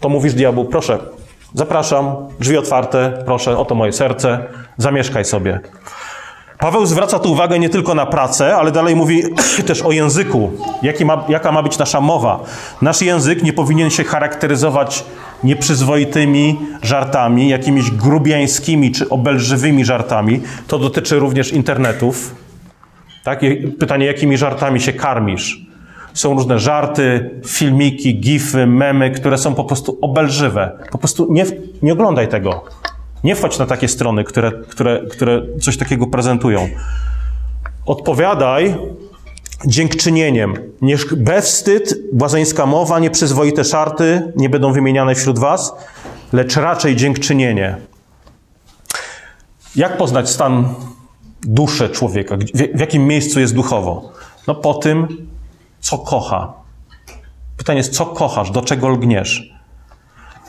to 0.00 0.08
mówisz 0.08 0.34
diabłu, 0.34 0.64
proszę, 0.64 0.98
zapraszam, 1.54 2.16
drzwi 2.40 2.56
otwarte, 2.56 3.22
proszę, 3.24 3.58
oto 3.58 3.74
moje 3.74 3.92
serce, 3.92 4.44
zamieszkaj 4.76 5.24
sobie. 5.24 5.60
Paweł 6.58 6.86
zwraca 6.86 7.18
tu 7.18 7.32
uwagę 7.32 7.58
nie 7.58 7.68
tylko 7.68 7.94
na 7.94 8.06
pracę, 8.06 8.56
ale 8.56 8.72
dalej 8.72 8.96
mówi 8.96 9.22
też 9.66 9.82
o 9.82 9.92
języku. 9.92 10.50
Ma, 11.04 11.24
jaka 11.28 11.52
ma 11.52 11.62
być 11.62 11.78
nasza 11.78 12.00
mowa? 12.00 12.44
Nasz 12.82 13.02
język 13.02 13.42
nie 13.42 13.52
powinien 13.52 13.90
się 13.90 14.04
charakteryzować 14.04 15.04
nieprzyzwoitymi 15.44 16.58
żartami, 16.82 17.48
jakimiś 17.48 17.90
grubiańskimi 17.90 18.92
czy 18.92 19.08
obelżywymi 19.08 19.84
żartami. 19.84 20.40
To 20.66 20.78
dotyczy 20.78 21.18
również 21.18 21.52
internetów. 21.52 22.34
Tak? 23.24 23.40
Pytanie, 23.78 24.06
jakimi 24.06 24.38
żartami 24.38 24.80
się 24.80 24.92
karmisz? 24.92 25.66
Są 26.14 26.34
różne 26.34 26.58
żarty, 26.58 27.30
filmiki, 27.46 28.20
gify, 28.20 28.66
memy, 28.66 29.10
które 29.10 29.38
są 29.38 29.54
po 29.54 29.64
prostu 29.64 29.98
obelżywe. 30.00 30.78
Po 30.90 30.98
prostu 30.98 31.26
nie, 31.32 31.44
nie 31.82 31.92
oglądaj 31.92 32.28
tego. 32.28 32.64
Nie 33.24 33.36
wchodź 33.36 33.58
na 33.58 33.66
takie 33.66 33.88
strony, 33.88 34.24
które, 34.24 34.52
które, 34.68 35.06
które 35.10 35.42
coś 35.60 35.76
takiego 35.76 36.06
prezentują. 36.06 36.68
Odpowiadaj 37.86 38.76
dziękczynieniem. 39.66 40.54
Niech 40.82 41.14
bezwstyd, 41.14 41.94
błazeńska 42.12 42.66
mowa, 42.66 42.98
nieprzyzwoite 42.98 43.64
szarty 43.64 44.32
nie 44.36 44.50
będą 44.50 44.72
wymieniane 44.72 45.14
wśród 45.14 45.38
was, 45.38 45.72
lecz 46.32 46.56
raczej 46.56 46.96
dziękczynienie. 46.96 47.76
Jak 49.76 49.96
poznać 49.96 50.30
stan 50.30 50.74
duszy 51.42 51.88
człowieka? 51.88 52.36
W 52.74 52.80
jakim 52.80 53.06
miejscu 53.06 53.40
jest 53.40 53.54
duchowo? 53.54 54.12
No 54.46 54.54
po 54.54 54.74
tym, 54.74 55.28
co 55.80 55.98
kocha. 55.98 56.52
Pytanie 57.56 57.76
jest, 57.76 57.92
co 57.92 58.06
kochasz, 58.06 58.50
do 58.50 58.62
czego 58.62 58.88
lgniesz? 58.88 59.57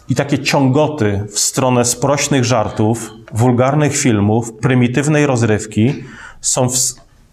I 0.09 0.15
takie 0.15 0.39
ciągoty 0.39 1.25
w 1.31 1.39
stronę 1.39 1.85
sprośnych 1.85 2.45
żartów, 2.45 3.11
wulgarnych 3.33 3.97
filmów, 3.97 4.53
prymitywnej 4.53 5.25
rozrywki 5.25 6.03
są 6.41 6.67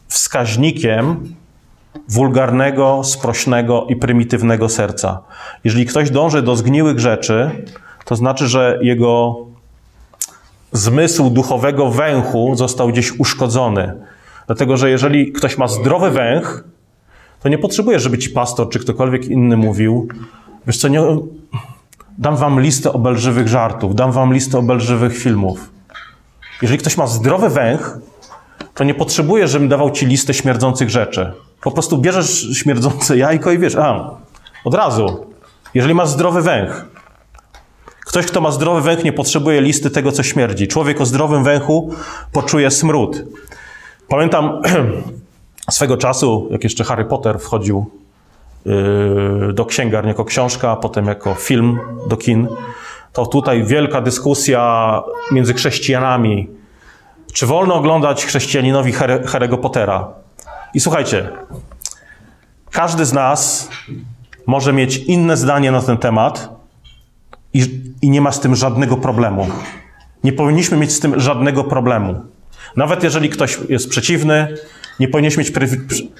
wskaźnikiem 0.08 1.34
wulgarnego, 2.08 3.04
sprośnego 3.04 3.86
i 3.88 3.96
prymitywnego 3.96 4.68
serca. 4.68 5.22
Jeżeli 5.64 5.86
ktoś 5.86 6.10
dąży 6.10 6.42
do 6.42 6.56
zgniłych 6.56 6.98
rzeczy, 6.98 7.50
to 8.04 8.16
znaczy, 8.16 8.48
że 8.48 8.78
jego 8.82 9.36
zmysł 10.72 11.30
duchowego 11.30 11.90
węchu 11.90 12.54
został 12.56 12.88
gdzieś 12.88 13.12
uszkodzony. 13.12 13.92
Dlatego, 14.46 14.76
że 14.76 14.90
jeżeli 14.90 15.32
ktoś 15.32 15.58
ma 15.58 15.68
zdrowy 15.68 16.10
węch, 16.10 16.64
to 17.42 17.48
nie 17.48 17.58
potrzebuje, 17.58 18.00
żeby 18.00 18.18
ci 18.18 18.30
pastor 18.30 18.68
czy 18.68 18.78
ktokolwiek 18.78 19.24
inny 19.24 19.56
mówił, 19.56 20.08
wiesz 20.66 20.78
co, 20.78 20.88
nie, 20.88 21.00
dam 22.18 22.36
wam 22.36 22.60
listę 22.60 22.92
obelżywych 22.92 23.48
żartów, 23.48 23.94
dam 23.94 24.12
wam 24.12 24.34
listę 24.34 24.58
obelżywych 24.58 25.18
filmów. 25.18 25.70
Jeżeli 26.62 26.78
ktoś 26.78 26.96
ma 26.96 27.06
zdrowy 27.06 27.48
węch, 27.48 27.98
to 28.74 28.84
nie 28.84 28.94
potrzebuje, 28.94 29.48
żebym 29.48 29.68
dawał 29.68 29.90
ci 29.90 30.06
listę 30.06 30.34
śmierdzących 30.34 30.90
rzeczy. 30.90 31.32
Po 31.60 31.70
prostu 31.70 31.98
bierzesz 31.98 32.48
śmierdzące 32.52 33.18
jajko 33.18 33.52
i 33.52 33.58
wiesz, 33.58 33.76
a, 33.76 34.10
od 34.64 34.74
razu. 34.74 35.26
Jeżeli 35.74 35.94
masz 35.94 36.08
zdrowy 36.08 36.42
węch. 36.42 36.86
Ktoś, 38.06 38.26
kto 38.26 38.40
ma 38.40 38.50
zdrowy 38.50 38.80
węch, 38.80 39.04
nie 39.04 39.12
potrzebuje 39.12 39.60
listy 39.60 39.90
tego, 39.90 40.12
co 40.12 40.22
śmierdzi. 40.22 40.68
Człowiek 40.68 41.00
o 41.00 41.06
zdrowym 41.06 41.44
węchu 41.44 41.94
poczuje 42.32 42.70
smród. 42.70 43.24
Pamiętam 44.08 44.62
swego 45.70 45.96
czasu, 45.96 46.48
jak 46.50 46.64
jeszcze 46.64 46.84
Harry 46.84 47.04
Potter 47.04 47.38
wchodził 47.38 47.90
do 49.52 49.66
księgarni 49.66 50.08
jako 50.08 50.24
książka, 50.24 50.70
a 50.70 50.76
potem 50.76 51.06
jako 51.06 51.34
film 51.34 51.78
do 52.08 52.16
kin, 52.16 52.48
to 53.12 53.26
tutaj 53.26 53.64
wielka 53.64 54.00
dyskusja 54.00 55.02
między 55.32 55.54
chrześcijanami. 55.54 56.48
Czy 57.32 57.46
wolno 57.46 57.74
oglądać 57.74 58.26
chrześcijaninowi 58.26 58.92
Harry'ego 58.92 59.56
Pottera? 59.56 60.08
I 60.74 60.80
słuchajcie, 60.80 61.28
Każdy 62.76 63.04
z 63.04 63.12
nas 63.12 63.68
może 64.46 64.72
mieć 64.72 64.96
inne 64.96 65.36
zdanie 65.36 65.72
na 65.72 65.82
ten 65.82 65.98
temat 65.98 66.48
i, 67.54 67.82
i 68.02 68.10
nie 68.10 68.20
ma 68.20 68.32
z 68.32 68.40
tym 68.40 68.56
żadnego 68.56 68.96
problemu. 68.96 69.46
Nie 70.24 70.32
powinniśmy 70.32 70.76
mieć 70.76 70.92
z 70.92 71.00
tym 71.00 71.20
żadnego 71.20 71.64
problemu. 71.64 72.20
Nawet 72.76 73.02
jeżeli 73.02 73.28
ktoś 73.28 73.58
jest 73.68 73.88
przeciwny, 73.88 74.56
nie 75.00 75.08
powinniśmy 75.08 75.42
mieć 75.42 75.52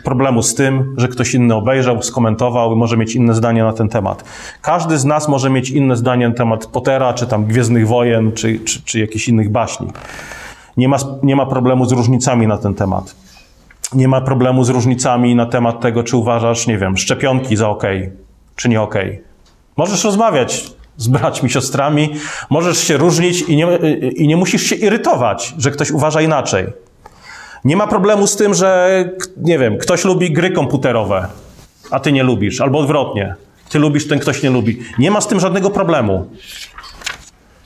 problemu 0.05 0.43
z 0.43 0.55
tym, 0.55 0.95
że 0.97 1.09
ktoś 1.09 1.35
inny 1.35 1.55
obejrzał, 1.55 2.03
skomentował 2.03 2.73
i 2.73 2.77
może 2.77 2.97
mieć 2.97 3.15
inne 3.15 3.35
zdanie 3.35 3.63
na 3.63 3.73
ten 3.73 3.89
temat. 3.89 4.25
Każdy 4.63 4.99
z 4.99 5.05
nas 5.05 5.29
może 5.29 5.51
mieć 5.51 5.71
inne 5.71 5.97
zdanie 5.97 6.29
na 6.29 6.35
temat 6.35 6.67
Pottera, 6.67 7.15
czy 7.15 7.27
tam 7.27 7.45
Gwiezdnych 7.45 7.89
Wojen, 7.89 8.33
czy, 8.33 8.59
czy, 8.59 8.83
czy 8.83 9.01
jakichś 9.01 9.29
innych 9.29 9.51
baśni. 9.51 9.89
Nie 10.77 10.89
ma, 10.89 10.97
nie 11.23 11.37
ma 11.37 11.47
problemu 11.47 11.85
z 11.85 11.93
różnicami 11.93 12.47
na 12.47 12.59
ten 12.59 12.75
temat. 12.75 13.15
Nie 13.95 14.09
ma 14.09 14.21
problemu 14.21 14.65
z 14.65 14.69
różnicami 14.69 15.35
na 15.35 15.47
temat 15.47 15.81
tego, 15.81 16.03
czy 16.03 16.17
uważasz, 16.17 16.67
nie 16.67 16.79
wiem, 16.79 16.97
szczepionki 16.97 17.57
za 17.57 17.69
ok, 17.69 17.83
czy 18.57 18.69
nie 18.69 18.83
ok. 18.83 18.95
Możesz 19.77 20.05
rozmawiać 20.05 20.71
z 20.97 21.09
braćmi, 21.09 21.51
siostrami, 21.51 22.11
możesz 22.51 22.79
się 22.79 22.97
różnić 22.97 23.43
i 23.43 23.57
nie, 23.57 23.67
i 24.17 24.29
nie 24.29 24.37
musisz 24.37 24.63
się 24.63 24.77
irytować, 24.77 25.55
że 25.59 25.71
ktoś 25.71 25.91
uważa 25.91 26.21
inaczej. 26.21 26.67
Nie 27.67 27.77
ma 27.77 27.87
problemu 27.87 28.27
z 28.27 28.37
tym, 28.37 28.55
że, 28.55 29.05
nie 29.37 29.59
wiem, 29.59 29.79
ktoś 29.79 30.05
lubi 30.05 30.33
gry 30.33 30.51
komputerowe, 30.51 31.29
a 31.91 32.01
ty 32.01 32.13
nie 32.13 32.23
lubisz, 32.23 32.61
albo 32.61 32.79
odwrotnie. 32.79 33.35
Ty 33.69 33.79
lubisz, 33.79 34.09
ten 34.09 34.19
ktoś 34.19 34.43
nie 34.43 34.51
lubi. 34.51 34.79
Nie 34.99 35.11
ma 35.11 35.21
z 35.21 35.27
tym 35.27 35.41
żadnego 35.41 35.71
problemu. 35.71 36.27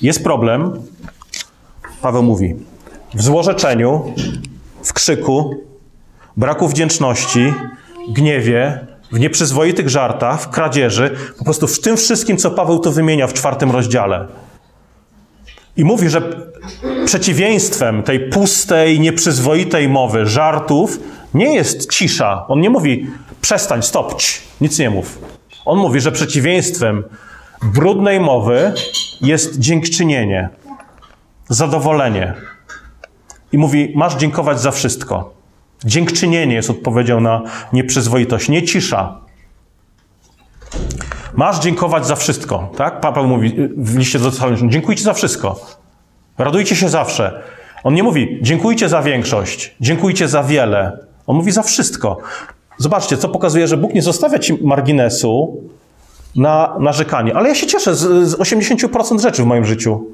Jest 0.03 0.25
problem, 0.25 0.83
Paweł 2.03 2.23
mówi, 2.23 2.57
w 3.15 3.23
złorzeczeniu, 3.23 4.15
w 4.83 4.93
krzyku, 4.93 5.55
braku 6.37 6.69
wdzięczności, 6.69 7.53
gniewie, 8.09 8.87
w 9.13 9.19
nieprzyzwoitych 9.19 9.89
żartach, 9.89 10.43
w 10.43 10.49
kradzieży, 10.49 11.17
po 11.39 11.45
prostu 11.45 11.67
w 11.67 11.81
tym 11.81 11.97
wszystkim, 11.97 12.37
co 12.37 12.51
Paweł 12.51 12.79
tu 12.79 12.93
wymienia 12.93 13.27
w 13.27 13.33
czwartym 13.33 13.71
rozdziale. 13.71 14.27
I 15.77 15.85
mówi, 15.85 16.09
że 16.09 16.50
przeciwieństwem 17.05 18.03
tej 18.03 18.31
pustej, 18.31 19.01
nieprzyzwoitej 19.01 19.89
mowy, 19.89 20.27
żartów, 20.27 20.99
nie 21.35 21.55
jest 21.55 21.93
cisza. 21.93 22.45
On 22.49 22.61
nie 22.61 22.71
mówi 22.71 23.07
przestań, 23.41 23.83
stopć, 23.83 24.43
nic 24.61 24.79
nie 24.79 24.91
mów. 24.91 25.19
On 25.65 25.79
mówi, 25.79 26.01
że 26.01 26.13
przeciwieństwem 26.13 27.05
brudnej 27.63 28.21
mowy 28.21 28.73
jest 29.21 29.59
dziękczynienie, 29.59 30.49
zadowolenie. 31.49 32.35
I 33.53 33.59
mówi, 33.59 33.93
masz 33.97 34.17
dziękować 34.17 34.61
za 34.61 34.71
wszystko. 34.71 35.35
Dziękczynienie 35.85 36.55
jest 36.55 36.71
odpowiedzią 36.71 37.21
na 37.21 37.43
nieprzyzwoitość, 37.73 38.49
nie 38.49 38.63
cisza. 38.63 39.21
Masz 41.35 41.61
dziękować 41.61 42.07
za 42.07 42.17
wszystko, 42.17 42.71
tak? 42.77 43.01
Paweł 43.01 43.27
mówi 43.27 43.55
w 43.77 43.97
liście 43.97 44.19
do 44.19 44.31
Tesaloniczan, 44.31 44.71
dziękujcie 44.71 45.03
za 45.03 45.13
wszystko. 45.13 45.80
Radujcie 46.41 46.77
się 46.77 46.89
zawsze. 46.89 47.43
On 47.85 47.95
nie 47.95 48.03
mówi, 48.03 48.39
dziękujcie 48.43 48.89
za 48.89 49.03
większość, 49.03 49.75
dziękujcie 49.81 50.29
za 50.29 50.43
wiele. 50.43 50.99
On 51.27 51.37
mówi 51.37 51.53
za 51.53 51.63
wszystko. 51.63 52.17
Zobaczcie, 52.79 53.17
co 53.17 53.29
pokazuje, 53.29 53.69
że 53.69 53.77
Bóg 53.77 53.95
nie 53.95 54.03
zostawia 54.03 54.39
ci 54.39 54.65
marginesu 54.65 55.63
na 56.37 56.77
narzekanie. 56.81 57.37
Ale 57.37 57.49
ja 57.49 57.55
się 57.55 57.67
cieszę 57.67 57.95
z, 57.95 58.29
z 58.29 58.35
80% 58.35 59.21
rzeczy 59.21 59.43
w 59.43 59.47
moim 59.47 59.65
życiu. 59.65 60.05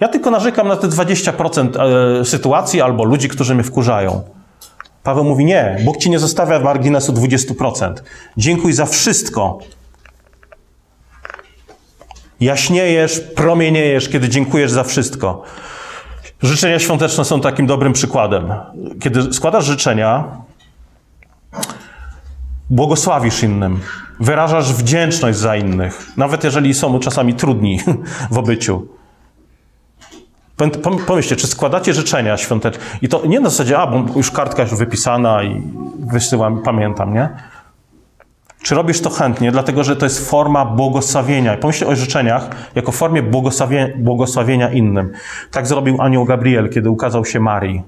Ja 0.00 0.08
tylko 0.08 0.30
narzekam 0.30 0.68
na 0.68 0.76
te 0.76 0.88
20% 0.88 1.82
e, 2.20 2.24
sytuacji 2.24 2.80
albo 2.80 3.04
ludzi, 3.04 3.28
którzy 3.28 3.54
mnie 3.54 3.64
wkurzają. 3.64 4.20
Paweł 5.02 5.24
mówi, 5.24 5.44
nie, 5.44 5.76
Bóg 5.84 5.96
ci 5.96 6.10
nie 6.10 6.18
zostawia 6.18 6.60
marginesu 6.60 7.12
20%. 7.12 7.92
Dziękuj 8.36 8.72
za 8.72 8.86
wszystko, 8.86 9.58
Jaśniejesz, 12.40 13.20
promieniejesz, 13.20 14.08
kiedy 14.08 14.28
dziękujesz 14.28 14.70
za 14.70 14.84
wszystko. 14.84 15.42
Życzenia 16.42 16.78
świąteczne 16.78 17.24
są 17.24 17.40
takim 17.40 17.66
dobrym 17.66 17.92
przykładem. 17.92 18.52
Kiedy 19.00 19.32
składasz 19.32 19.64
życzenia, 19.64 20.24
błogosławisz 22.70 23.42
innym, 23.42 23.80
wyrażasz 24.20 24.72
wdzięczność 24.72 25.38
za 25.38 25.56
innych, 25.56 26.12
nawet 26.16 26.44
jeżeli 26.44 26.74
są 26.74 26.98
czasami 27.00 27.34
trudni 27.34 27.80
w 28.30 28.38
obyciu. 28.38 28.88
Pomyślcie, 31.06 31.36
czy 31.36 31.46
składacie 31.46 31.94
życzenia 31.94 32.36
świąteczne 32.36 32.84
i 33.02 33.08
to 33.08 33.26
nie 33.26 33.40
na 33.40 33.50
zasadzie, 33.50 33.78
a, 33.78 33.86
bo 33.86 34.04
już 34.16 34.30
kartka 34.30 34.62
jest 34.62 34.74
wypisana 34.74 35.42
i 35.42 35.62
wysyłam, 35.98 36.62
pamiętam, 36.62 37.14
nie? 37.14 37.28
Czy 38.68 38.74
robisz 38.74 39.00
to 39.00 39.10
chętnie, 39.10 39.52
dlatego 39.52 39.84
że 39.84 39.96
to 39.96 40.06
jest 40.06 40.30
forma 40.30 40.64
błogosławienia. 40.64 41.56
Pomyśl 41.56 41.84
o 41.84 41.96
życzeniach 41.96 42.50
jako 42.74 42.92
formie 42.92 43.22
błogosławienia, 43.96 44.70
innym. 44.72 45.12
Tak 45.50 45.66
zrobił 45.66 46.02
anioł 46.02 46.24
Gabriel, 46.24 46.68
kiedy 46.68 46.90
ukazał 46.90 47.24
się 47.24 47.40
Marii. 47.40 47.82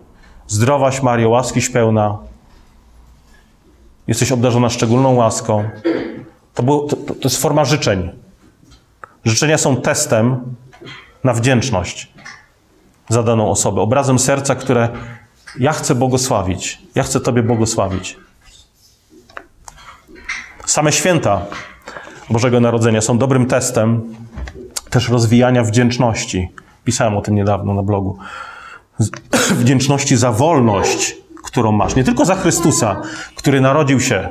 Zdrowaś 0.46 1.02
Mario, 1.02 1.28
łaskiś 1.28 1.70
pełna. 1.70 2.18
Jesteś 4.08 4.32
obdarzona 4.32 4.70
szczególną 4.70 5.14
łaską. 5.14 5.64
To, 6.54 6.62
było, 6.62 6.80
to, 6.80 6.96
to 6.96 7.14
jest 7.24 7.42
forma 7.42 7.64
życzeń. 7.64 8.10
Życzenia 9.24 9.58
są 9.58 9.76
testem 9.76 10.54
na 11.24 11.32
wdzięczność 11.32 12.12
za 13.08 13.22
daną 13.22 13.50
osobę. 13.50 13.80
Obrazem 13.80 14.18
serca, 14.18 14.54
które 14.54 14.88
ja 15.58 15.72
chcę 15.72 15.94
błogosławić. 15.94 16.82
Ja 16.94 17.02
chcę 17.02 17.20
Tobie 17.20 17.42
błogosławić. 17.42 18.29
Same 20.70 20.92
święta 20.92 21.40
Bożego 22.30 22.60
Narodzenia 22.60 23.00
są 23.00 23.18
dobrym 23.18 23.46
testem 23.46 24.14
też 24.90 25.08
rozwijania 25.08 25.64
wdzięczności. 25.64 26.48
Pisałem 26.84 27.16
o 27.16 27.20
tym 27.20 27.34
niedawno 27.34 27.74
na 27.74 27.82
blogu. 27.82 28.18
Wdzięczności 29.62 30.16
za 30.16 30.32
wolność, 30.32 31.16
którą 31.44 31.72
masz. 31.72 31.96
Nie 31.96 32.04
tylko 32.04 32.24
za 32.24 32.34
Chrystusa, 32.34 33.02
który 33.36 33.60
narodził 33.60 34.00
się 34.00 34.28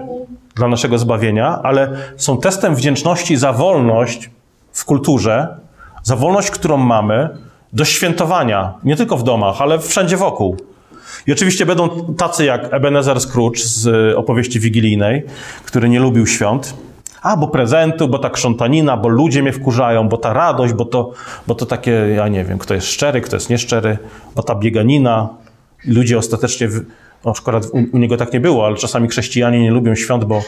dla 0.56 0.68
naszego 0.68 0.98
zbawienia, 0.98 1.60
ale 1.64 1.98
są 2.18 2.38
testem 2.38 2.76
wdzięczności 2.76 3.38
za 3.38 3.54
wolność 3.54 4.30
w 4.72 4.86
kulturze, 4.86 5.58
za 6.04 6.16
wolność, 6.16 6.52
którą 6.52 6.78
mamy 6.78 7.30
do 7.74 7.86
świętowania. 7.86 8.74
Nie 8.84 8.96
tylko 8.96 9.18
w 9.18 9.24
domach, 9.24 9.62
ale 9.62 9.80
wszędzie 9.80 10.18
wokół. 10.18 10.58
I 11.28 11.34
oczywiście 11.34 11.66
będą 11.66 12.14
tacy 12.18 12.46
jak 12.46 12.74
Ebenezer 12.74 13.20
Scrooge 13.22 13.60
z 13.60 14.16
opowieści 14.16 14.60
wigilijnej, 14.60 15.24
który 15.66 15.90
nie 15.90 16.00
lubił 16.00 16.28
świąt. 16.28 16.74
A, 17.22 17.38
bo 17.38 17.48
prezentu, 17.48 18.08
bo 18.08 18.20
ta 18.20 18.30
krzątanina, 18.30 18.98
bo 18.98 19.10
ludzie 19.10 19.42
mnie 19.42 19.54
wkurzają, 19.54 20.10
bo 20.10 20.18
ta 20.18 20.34
radość, 20.34 20.74
bo 20.74 20.86
to, 20.86 21.12
bo 21.48 21.56
to 21.56 21.66
takie, 21.66 21.92
ja 21.92 22.28
nie 22.28 22.44
wiem, 22.46 22.58
kto 22.58 22.74
jest 22.74 22.88
szczery, 22.88 23.22
kto 23.22 23.36
jest 23.36 23.50
nieszczery, 23.50 23.98
bo 24.36 24.44
ta 24.44 24.56
bieganina. 24.56 25.30
Ludzie 25.86 26.18
ostatecznie, 26.18 26.70
no 27.26 27.34
akurat 27.40 27.66
u, 27.66 27.78
u 27.94 27.98
niego 27.98 28.18
tak 28.18 28.34
nie 28.34 28.40
było, 28.40 28.66
ale 28.66 28.76
czasami 28.76 29.08
chrześcijanie 29.08 29.60
nie 29.62 29.72
lubią 29.72 29.96
świąt, 29.96 30.24
bo 30.24 30.42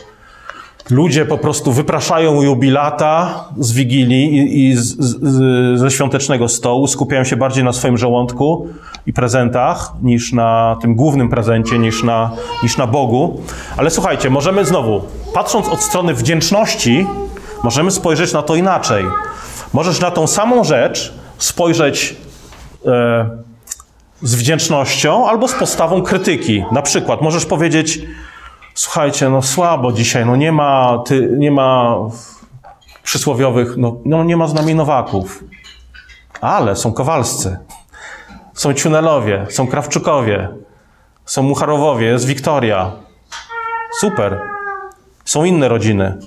Ludzie 0.89 1.26
po 1.26 1.38
prostu 1.38 1.71
wypraszają 1.71 2.41
jubilata 2.41 3.45
z 3.60 3.71
wigilii 3.71 4.38
i, 4.38 4.69
i 4.69 4.76
z, 4.76 4.97
z, 5.00 5.80
ze 5.80 5.91
świątecznego 5.91 6.47
stołu, 6.47 6.88
skupiają 6.88 7.24
się 7.24 7.36
bardziej 7.36 7.63
na 7.63 7.74
swoim 7.74 7.97
żołądku 7.97 8.67
i 9.06 9.14
prezentach 9.14 9.94
niż 10.02 10.34
na 10.34 10.78
tym 10.82 10.96
głównym 10.96 11.30
prezencie, 11.30 11.80
niż 11.80 12.04
na, 12.04 12.32
niż 12.64 12.78
na 12.78 12.88
Bogu. 12.88 13.42
Ale 13.78 13.90
słuchajcie, 13.90 14.30
możemy 14.30 14.66
znowu, 14.66 15.02
patrząc 15.34 15.68
od 15.68 15.84
strony 15.84 16.14
wdzięczności, 16.14 17.08
możemy 17.64 17.92
spojrzeć 17.92 18.34
na 18.34 18.42
to 18.42 18.56
inaczej. 18.56 19.06
Możesz 19.74 20.00
na 20.00 20.12
tą 20.12 20.28
samą 20.28 20.64
rzecz 20.64 21.14
spojrzeć 21.38 22.16
e, 22.86 23.30
z 24.22 24.36
wdzięcznością 24.36 25.30
albo 25.30 25.48
z 25.48 25.54
postawą 25.54 26.02
krytyki. 26.02 26.66
Na 26.72 26.82
przykład 26.82 27.22
możesz 27.22 27.46
powiedzieć, 27.46 28.02
słuchajcie, 28.74 29.30
no 29.30 29.42
słabo 29.42 29.92
dzisiaj, 29.92 30.26
no 30.26 30.36
nie 30.36 30.52
ma, 30.52 31.04
ty, 31.06 31.36
nie 31.38 31.52
ma 31.52 31.96
przysłowiowych, 33.04 33.78
no, 33.78 33.98
no 34.06 34.24
nie 34.24 34.38
ma 34.38 34.48
z 34.48 34.54
nami 34.54 34.76
Nowaków. 34.76 35.44
Ale 36.42 36.76
są 36.76 36.94
Kowalscy, 36.94 37.58
są 38.62 38.74
Ciunelowie, 38.74 39.45
są 39.50 39.67
Krawczukowie, 39.67 40.50
są 41.26 41.43
Mucharowowie, 41.43 42.08
jest 42.08 42.26
Wiktoria. 42.26 42.91
Super. 44.00 44.39
Są 45.26 45.43
inne 45.43 45.67
rodziny. 45.67 46.17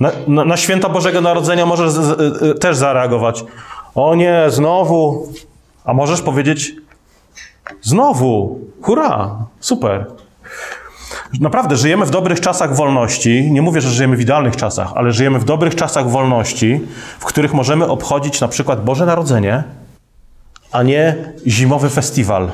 Na, 0.00 0.10
na, 0.26 0.44
na 0.44 0.56
święta 0.56 0.88
Bożego 0.88 1.20
Narodzenia 1.20 1.66
możesz 1.66 1.90
z, 1.90 2.00
z, 2.00 2.60
też 2.60 2.76
zareagować. 2.76 3.44
O 3.94 4.14
nie, 4.14 4.44
znowu. 4.48 5.28
A 5.84 5.94
możesz 5.94 6.22
powiedzieć, 6.22 6.72
znowu, 7.82 8.60
hurra, 8.82 9.36
super. 9.60 10.06
Naprawdę, 11.40 11.76
żyjemy 11.76 12.06
w 12.06 12.10
dobrych 12.10 12.40
czasach 12.40 12.76
wolności. 12.76 13.50
Nie 13.50 13.62
mówię, 13.62 13.80
że 13.80 13.90
żyjemy 13.90 14.16
w 14.16 14.20
idealnych 14.20 14.56
czasach, 14.56 14.92
ale 14.94 15.12
żyjemy 15.12 15.38
w 15.38 15.44
dobrych 15.44 15.74
czasach 15.74 16.10
wolności, 16.10 16.80
w 17.18 17.24
których 17.24 17.54
możemy 17.54 17.88
obchodzić 17.88 18.40
na 18.40 18.48
przykład 18.48 18.84
Boże 18.84 19.06
Narodzenie, 19.06 19.64
a 20.72 20.82
nie 20.82 21.16
zimowy 21.46 21.90
festiwal. 21.90 22.50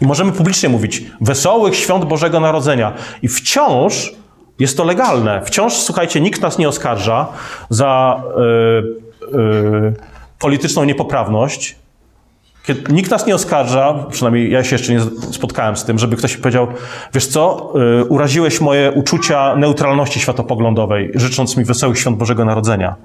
I 0.00 0.06
możemy 0.06 0.32
publicznie 0.32 0.68
mówić 0.68 1.02
wesołych 1.20 1.76
świąt 1.76 2.04
Bożego 2.04 2.40
Narodzenia. 2.40 2.92
I 3.22 3.28
wciąż 3.28 4.12
jest 4.58 4.76
to 4.76 4.84
legalne. 4.84 5.42
Wciąż, 5.44 5.72
słuchajcie, 5.72 6.20
nikt 6.20 6.42
nas 6.42 6.58
nie 6.58 6.68
oskarża 6.68 7.26
za 7.70 8.22
yy, 8.36 9.38
yy, 9.38 9.94
polityczną 10.38 10.84
niepoprawność. 10.84 11.76
Kiedy, 12.66 12.92
nikt 12.92 13.10
nas 13.10 13.26
nie 13.26 13.34
oskarża, 13.34 14.06
przynajmniej 14.10 14.50
ja 14.50 14.64
się 14.64 14.74
jeszcze 14.74 14.92
nie 14.92 15.00
spotkałem 15.32 15.76
z 15.76 15.84
tym, 15.84 15.98
żeby 15.98 16.16
ktoś 16.16 16.36
powiedział, 16.36 16.66
wiesz 17.14 17.26
co, 17.26 17.72
yy, 17.74 18.04
uraziłeś 18.04 18.60
moje 18.60 18.92
uczucia 18.92 19.56
neutralności 19.56 20.20
światopoglądowej, 20.20 21.10
życząc 21.14 21.56
mi 21.56 21.64
wesołych 21.64 21.98
świąt 21.98 22.16
Bożego 22.16 22.44
Narodzenia. 22.44 22.96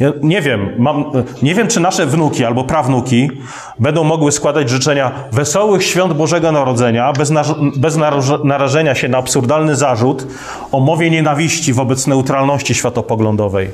Ja 0.00 0.12
nie 0.22 0.42
wiem, 0.42 0.70
mam, 0.78 1.04
nie 1.42 1.54
wiem, 1.54 1.68
czy 1.68 1.80
nasze 1.80 2.06
wnuki 2.06 2.44
albo 2.44 2.64
prawnuki 2.64 3.30
będą 3.78 4.04
mogły 4.04 4.32
składać 4.32 4.70
życzenia 4.70 5.12
wesołych 5.32 5.84
świąt 5.84 6.12
Bożego 6.12 6.52
Narodzenia 6.52 7.12
bez, 7.12 7.30
na, 7.30 7.44
bez 7.76 7.98
narażenia 8.44 8.94
się 8.94 9.08
na 9.08 9.18
absurdalny 9.18 9.76
zarzut 9.76 10.26
o 10.72 10.80
mowie 10.80 11.10
nienawiści 11.10 11.72
wobec 11.72 12.06
neutralności 12.06 12.74
światopoglądowej. 12.74 13.70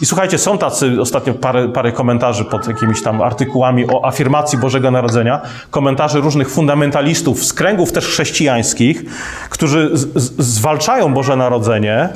I 0.00 0.06
słuchajcie, 0.06 0.38
są 0.38 0.58
tacy, 0.58 1.00
ostatnio 1.00 1.34
parę, 1.34 1.68
parę 1.68 1.92
komentarzy 1.92 2.44
pod 2.44 2.68
jakimiś 2.68 3.02
tam 3.02 3.22
artykułami 3.22 3.86
o 3.90 4.06
afirmacji 4.06 4.58
Bożego 4.58 4.90
Narodzenia, 4.90 5.40
komentarzy 5.70 6.20
różnych 6.20 6.50
fundamentalistów 6.50 7.44
z 7.44 7.52
kręgów 7.52 7.92
też 7.92 8.06
chrześcijańskich, 8.06 9.04
którzy 9.50 9.90
z, 9.92 10.22
z, 10.22 10.46
zwalczają 10.46 11.14
Boże 11.14 11.36
Narodzenie, 11.36 12.08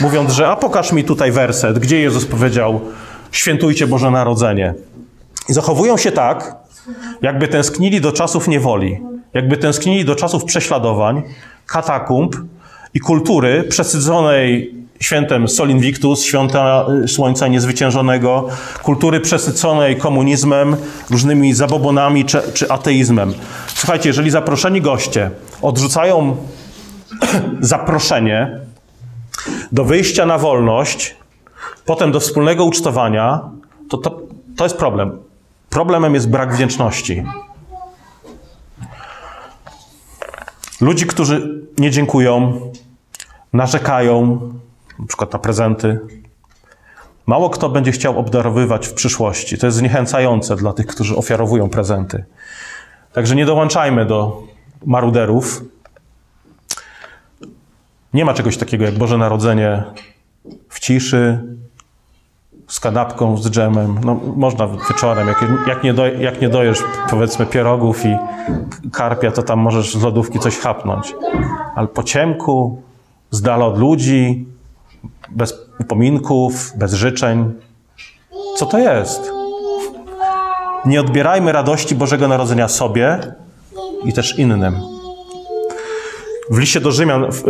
mówiąc, 0.00 0.32
że 0.32 0.48
a 0.48 0.56
pokaż 0.56 0.92
mi 0.92 1.04
tutaj 1.04 1.32
werset, 1.32 1.78
gdzie 1.78 2.00
Jezus 2.00 2.26
powiedział 2.26 2.80
świętujcie 3.32 3.86
Boże 3.86 4.10
Narodzenie. 4.10 4.74
I 5.48 5.52
zachowują 5.52 5.96
się 5.96 6.12
tak, 6.12 6.56
jakby 7.22 7.48
tęsknili 7.48 8.00
do 8.00 8.12
czasów 8.12 8.48
niewoli, 8.48 9.00
jakby 9.34 9.56
tęsknili 9.56 10.04
do 10.04 10.14
czasów 10.14 10.44
prześladowań, 10.44 11.22
katakumb 11.66 12.36
i 12.94 13.00
kultury 13.00 13.64
przesydzonej 13.64 14.74
świętem 15.00 15.48
Sol 15.48 15.68
Invictus, 15.70 16.24
święta 16.24 16.86
y, 17.04 17.08
Słońca 17.08 17.48
Niezwyciężonego, 17.48 18.48
kultury 18.82 19.20
przesyconej 19.20 19.96
komunizmem, 19.96 20.76
różnymi 21.10 21.54
zabobonami 21.54 22.24
czy, 22.24 22.42
czy 22.54 22.70
ateizmem. 22.70 23.34
Słuchajcie, 23.66 24.08
jeżeli 24.08 24.30
zaproszeni 24.30 24.80
goście 24.80 25.30
odrzucają 25.62 26.36
zaproszenie 27.60 28.65
do 29.72 29.84
wyjścia 29.84 30.26
na 30.26 30.38
wolność, 30.38 31.16
potem 31.84 32.12
do 32.12 32.20
wspólnego 32.20 32.64
ucztowania, 32.64 33.40
to, 33.88 33.98
to, 33.98 34.20
to 34.56 34.64
jest 34.64 34.76
problem. 34.76 35.18
Problemem 35.70 36.14
jest 36.14 36.30
brak 36.30 36.54
wdzięczności. 36.54 37.24
Ludzi, 40.80 41.06
którzy 41.06 41.62
nie 41.78 41.90
dziękują, 41.90 42.60
narzekają, 43.52 44.40
na 44.98 45.06
przykład 45.06 45.32
na 45.32 45.38
prezenty. 45.38 46.00
Mało 47.26 47.50
kto 47.50 47.68
będzie 47.68 47.92
chciał 47.92 48.18
obdarowywać 48.18 48.86
w 48.86 48.94
przyszłości. 48.94 49.58
To 49.58 49.66
jest 49.66 49.78
zniechęcające 49.78 50.56
dla 50.56 50.72
tych, 50.72 50.86
którzy 50.86 51.16
ofiarowują 51.16 51.68
prezenty. 51.68 52.24
Także 53.12 53.36
nie 53.36 53.46
dołączajmy 53.46 54.06
do 54.06 54.42
maruderów. 54.86 55.64
Nie 58.16 58.24
ma 58.24 58.34
czegoś 58.34 58.56
takiego 58.56 58.84
jak 58.84 58.94
Boże 58.94 59.18
Narodzenie 59.18 59.82
w 60.68 60.80
ciszy, 60.80 61.38
z 62.68 62.80
kanapką, 62.80 63.36
z 63.36 63.50
dżemem. 63.50 64.00
No, 64.04 64.20
można 64.36 64.68
wieczorem, 64.88 65.28
jak, 65.28 65.44
jak, 65.66 65.84
nie 65.84 65.94
jak 66.18 66.40
nie 66.40 66.48
dojesz, 66.48 66.78
powiedzmy, 67.10 67.46
pierogów 67.46 68.04
i 68.06 68.16
karpia, 68.92 69.30
to 69.30 69.42
tam 69.42 69.58
możesz 69.58 69.94
z 69.94 70.02
lodówki 70.02 70.38
coś 70.38 70.58
chapnąć. 70.58 71.14
Ale 71.74 71.88
po 71.88 72.02
ciemku, 72.02 72.82
z 73.30 73.42
dala 73.42 73.66
od 73.66 73.78
ludzi, 73.78 74.46
bez 75.28 75.54
upominków, 75.80 76.72
bez 76.76 76.94
życzeń. 76.94 77.52
Co 78.56 78.66
to 78.66 78.78
jest? 78.78 79.32
Nie 80.84 81.00
odbierajmy 81.00 81.52
radości 81.52 81.94
Bożego 81.94 82.28
Narodzenia 82.28 82.68
sobie 82.68 83.18
i 84.04 84.12
też 84.12 84.38
innym. 84.38 84.95
W 86.50 86.58
liście 86.58 86.80
do 86.80 86.92
Rzymian 86.92 87.32
w, 87.32 87.38
e, 87.38 87.42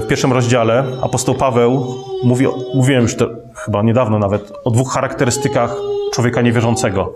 w, 0.00 0.06
pierwszym 0.08 0.32
rozdziale 0.32 0.84
apostoł 1.02 1.34
Paweł 1.34 1.94
mówi, 2.24 2.46
mówiłem 2.74 3.02
już 3.02 3.16
to 3.16 3.30
chyba 3.54 3.82
niedawno 3.82 4.18
nawet, 4.18 4.52
o 4.64 4.70
dwóch 4.70 4.92
charakterystykach 4.92 5.76
człowieka 6.14 6.42
niewierzącego. 6.42 7.14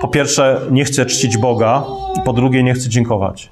Po 0.00 0.08
pierwsze, 0.08 0.60
nie 0.70 0.84
chce 0.84 1.06
czcić 1.06 1.36
Boga, 1.36 1.84
po 2.24 2.32
drugie, 2.32 2.62
nie 2.62 2.74
chce 2.74 2.88
dziękować. 2.88 3.50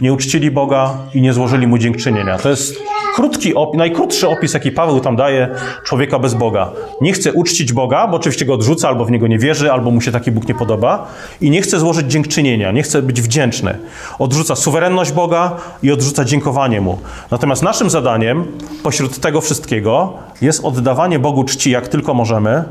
Nie 0.00 0.12
uczcili 0.12 0.50
Boga 0.50 0.98
i 1.14 1.20
nie 1.20 1.32
złożyli 1.32 1.66
mu 1.66 1.78
dziękczynienia. 1.78 2.38
To 2.38 2.48
jest 2.48 2.82
krótki 3.14 3.52
najkrótszy 3.74 4.28
opis, 4.28 4.54
jaki 4.54 4.72
Paweł 4.72 5.00
tam 5.00 5.16
daje 5.16 5.48
człowieka 5.84 6.18
bez 6.18 6.34
Boga. 6.34 6.70
Nie 7.00 7.12
chce 7.12 7.32
uczcić 7.32 7.72
Boga, 7.72 8.06
bo 8.06 8.16
oczywiście 8.16 8.44
go 8.44 8.54
odrzuca, 8.54 8.88
albo 8.88 9.04
w 9.04 9.10
niego 9.10 9.26
nie 9.26 9.38
wierzy, 9.38 9.72
albo 9.72 9.90
mu 9.90 10.00
się 10.00 10.12
taki 10.12 10.30
Bóg 10.32 10.48
nie 10.48 10.54
podoba. 10.54 11.06
I 11.40 11.50
nie 11.50 11.62
chce 11.62 11.78
złożyć 11.78 12.06
dziękczynienia, 12.06 12.72
nie 12.72 12.82
chce 12.82 13.02
być 13.02 13.22
wdzięczny. 13.22 13.78
Odrzuca 14.18 14.56
suwerenność 14.56 15.12
Boga 15.12 15.56
i 15.82 15.92
odrzuca 15.92 16.24
dziękowanie 16.24 16.80
Mu. 16.80 16.98
Natomiast 17.30 17.62
naszym 17.62 17.90
zadaniem 17.90 18.46
pośród 18.82 19.20
tego 19.20 19.40
wszystkiego 19.40 20.12
jest 20.40 20.64
oddawanie 20.64 21.18
Bogu 21.18 21.44
czci, 21.44 21.70
jak 21.70 21.88
tylko 21.88 22.14
możemy 22.14 22.64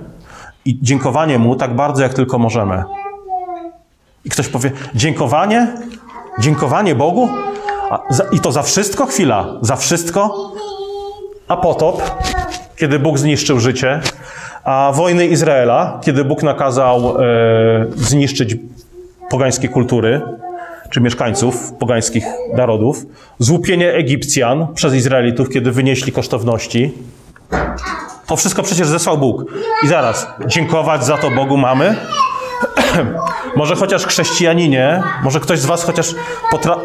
i 0.65 0.79
dziękowanie 0.81 1.39
Mu 1.39 1.55
tak 1.55 1.75
bardzo, 1.75 2.03
jak 2.03 2.13
tylko 2.13 2.39
możemy. 2.39 2.83
I 4.25 4.29
ktoś 4.29 4.47
powie, 4.47 4.71
dziękowanie? 4.95 5.67
Dziękowanie 6.39 6.95
Bogu? 6.95 7.29
Za, 8.09 8.23
I 8.31 8.39
to 8.39 8.51
za 8.51 8.63
wszystko? 8.63 9.05
Chwila. 9.05 9.47
Za 9.61 9.75
wszystko? 9.75 10.51
A 11.47 11.57
potop, 11.57 12.01
kiedy 12.75 12.99
Bóg 12.99 13.19
zniszczył 13.19 13.59
życie, 13.59 13.99
a 14.63 14.91
wojny 14.95 15.25
Izraela, 15.25 15.99
kiedy 16.03 16.25
Bóg 16.25 16.43
nakazał 16.43 16.99
e, 16.99 17.85
zniszczyć 17.95 18.55
pogańskie 19.29 19.69
kultury, 19.69 20.21
czy 20.89 21.01
mieszkańców 21.01 21.73
pogańskich 21.73 22.25
narodów, 22.53 23.05
złupienie 23.39 23.93
Egipcjan 23.93 24.67
przez 24.73 24.93
Izraelitów, 24.93 25.49
kiedy 25.49 25.71
wynieśli 25.71 26.11
kosztowności. 26.11 26.93
To 28.27 28.35
wszystko 28.35 28.63
przecież 28.63 28.87
zesłał 28.87 29.17
Bóg. 29.17 29.45
I 29.83 29.87
zaraz, 29.87 30.27
dziękować 30.47 31.05
za 31.05 31.17
to 31.17 31.31
Bogu 31.31 31.57
mamy? 31.57 31.95
może 33.55 33.75
chociaż 33.75 34.05
chrześcijaninie, 34.05 35.03
może 35.23 35.39
ktoś 35.39 35.59
z 35.59 35.65
was 35.65 35.83
chociaż 35.83 36.15
potra 36.51 36.77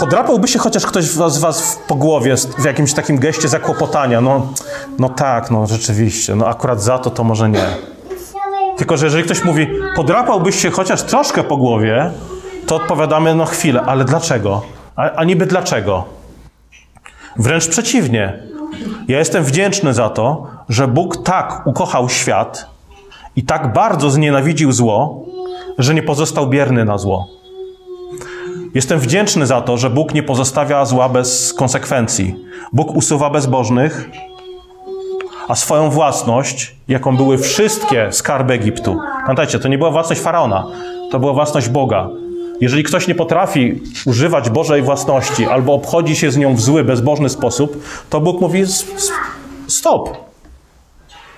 Podrapałby 0.00 0.48
się 0.48 0.58
chociaż 0.58 0.86
ktoś 0.86 1.04
z 1.04 1.38
was 1.38 1.78
po 1.88 1.94
głowie 1.94 2.36
w 2.58 2.64
jakimś 2.64 2.92
takim 2.92 3.18
geście 3.18 3.48
zakłopotania. 3.48 4.20
No, 4.20 4.46
no 4.98 5.08
tak, 5.08 5.50
no 5.50 5.66
rzeczywiście, 5.66 6.36
no 6.36 6.46
akurat 6.46 6.82
za 6.82 6.98
to 6.98 7.10
to 7.10 7.24
może 7.24 7.48
nie. 7.48 7.66
Tylko, 8.76 8.96
że 8.96 9.06
jeżeli 9.06 9.24
ktoś 9.24 9.44
mówi, 9.44 9.66
podrapałbyś 9.96 10.62
się 10.62 10.70
chociaż 10.70 11.02
troszkę 11.02 11.44
po 11.44 11.56
głowie, 11.56 12.10
to 12.66 12.76
odpowiadamy, 12.76 13.34
no 13.34 13.44
chwilę, 13.44 13.82
ale 13.86 14.04
dlaczego? 14.04 14.62
A, 14.96 15.10
a 15.10 15.24
niby 15.24 15.46
dlaczego? 15.46 16.04
Wręcz 17.36 17.68
przeciwnie. 17.68 18.42
Ja 19.08 19.18
jestem 19.18 19.44
wdzięczny 19.44 19.94
za 19.94 20.10
to, 20.10 20.46
że 20.68 20.88
Bóg 20.88 21.24
tak 21.24 21.66
ukochał 21.66 22.08
świat 22.08 22.66
i 23.36 23.42
tak 23.42 23.72
bardzo 23.72 24.10
znienawidził 24.10 24.72
zło, 24.72 25.24
że 25.78 25.94
nie 25.94 26.02
pozostał 26.02 26.46
bierny 26.46 26.84
na 26.84 26.98
zło. 26.98 27.39
Jestem 28.74 28.98
wdzięczny 29.00 29.46
za 29.46 29.60
to, 29.60 29.78
że 29.78 29.90
Bóg 29.90 30.14
nie 30.14 30.22
pozostawia 30.22 30.84
zła 30.84 31.08
bez 31.08 31.54
konsekwencji. 31.54 32.36
Bóg 32.72 32.96
usuwa 32.96 33.30
bezbożnych, 33.30 34.10
a 35.48 35.54
swoją 35.54 35.90
własność, 35.90 36.76
jaką 36.88 37.16
były 37.16 37.38
wszystkie 37.38 38.08
skarby 38.12 38.54
Egiptu. 38.54 38.96
Pamiętajcie, 39.22 39.58
to 39.58 39.68
nie 39.68 39.78
była 39.78 39.90
własność 39.90 40.20
faraona, 40.20 40.66
to 41.10 41.18
była 41.18 41.32
własność 41.32 41.68
Boga. 41.68 42.08
Jeżeli 42.60 42.82
ktoś 42.82 43.08
nie 43.08 43.14
potrafi 43.14 43.80
używać 44.06 44.50
Bożej 44.50 44.82
własności 44.82 45.46
albo 45.46 45.74
obchodzi 45.74 46.16
się 46.16 46.30
z 46.30 46.36
nią 46.36 46.54
w 46.54 46.60
zły, 46.60 46.84
bezbożny 46.84 47.28
sposób, 47.28 47.84
to 48.10 48.20
Bóg 48.20 48.40
mówi: 48.40 48.64
stop. 49.66 50.29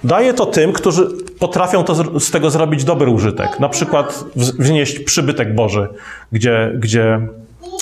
Daje 0.05 0.35
to 0.35 0.47
tym, 0.47 0.73
którzy 0.73 1.09
potrafią 1.39 1.85
to, 1.85 2.21
z 2.21 2.31
tego 2.31 2.51
zrobić 2.51 2.85
dobry 2.85 3.11
użytek. 3.11 3.61
Na 3.61 3.69
przykład 3.69 4.25
wznieść 4.37 4.99
przybytek 4.99 5.55
Boży, 5.55 5.89
gdzie, 6.33 6.73
gdzie 6.75 7.21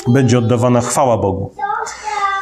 będzie 0.08 0.38
oddawana 0.38 0.80
chwała 0.80 1.16
Bogu. 1.18 1.54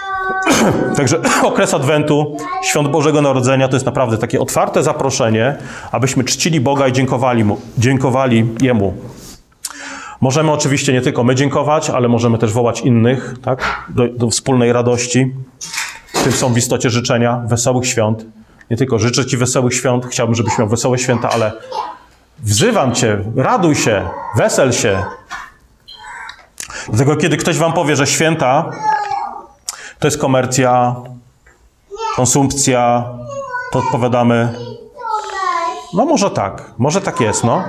Także 0.97 1.21
okres 1.43 1.75
Adwentu, 1.75 2.37
Świąt 2.63 2.89
Bożego 2.89 3.23
Narodzenia 3.23 3.69
to 3.69 3.77
jest 3.77 3.87
naprawdę 3.87 4.19
takie 4.19 4.41
otwarte 4.41 4.83
zaproszenie, 4.83 5.57
abyśmy 5.93 6.25
czcili 6.25 6.61
Boga 6.61 6.89
i 6.89 6.93
dziękowali, 6.93 7.45
mu, 7.45 7.61
dziękowali 7.79 8.47
Jemu. 8.61 8.95
Możemy 10.21 10.53
oczywiście 10.53 10.93
nie 10.93 11.01
tylko 11.01 11.25
my 11.25 11.35
dziękować, 11.35 11.91
ale 11.91 12.09
możemy 12.09 12.39
też 12.39 12.53
wołać 12.53 12.81
innych 12.81 13.35
tak? 13.43 13.85
do, 13.89 14.09
do 14.09 14.31
wspólnej 14.31 14.73
radości. 14.73 15.35
Tym 16.25 16.33
są 16.33 16.53
w 16.53 16.59
istocie 16.59 16.91
życzenia 16.91 17.43
wesołych 17.47 17.87
świąt. 17.87 18.27
Nie 18.71 18.77
tylko 18.77 18.99
życzę 18.99 19.27
Ci 19.27 19.37
wesołych 19.37 19.75
świąt, 19.75 20.07
chciałbym, 20.07 20.35
żebyś 20.35 20.59
miał 20.59 20.69
wesołe 20.69 20.99
święta, 20.99 21.31
ale 21.31 21.53
Wzywam 22.43 22.95
cię, 22.95 23.25
raduj 23.37 23.75
się, 23.75 24.09
wesel 24.37 24.73
się. 24.73 25.05
Dlatego, 26.89 27.17
kiedy 27.17 27.37
ktoś 27.37 27.59
wam 27.59 27.73
powie, 27.73 27.97
że 27.97 28.07
święta 28.07 28.71
to 29.99 30.07
jest 30.07 30.19
komercja, 30.19 30.97
konsumpcja, 32.17 33.05
to 33.73 33.79
odpowiadamy, 33.79 34.55
no 35.95 36.05
może 36.05 36.31
tak, 36.31 36.75
może 36.79 37.01
tak 37.01 37.21
jest, 37.21 37.45
no. 37.45 37.65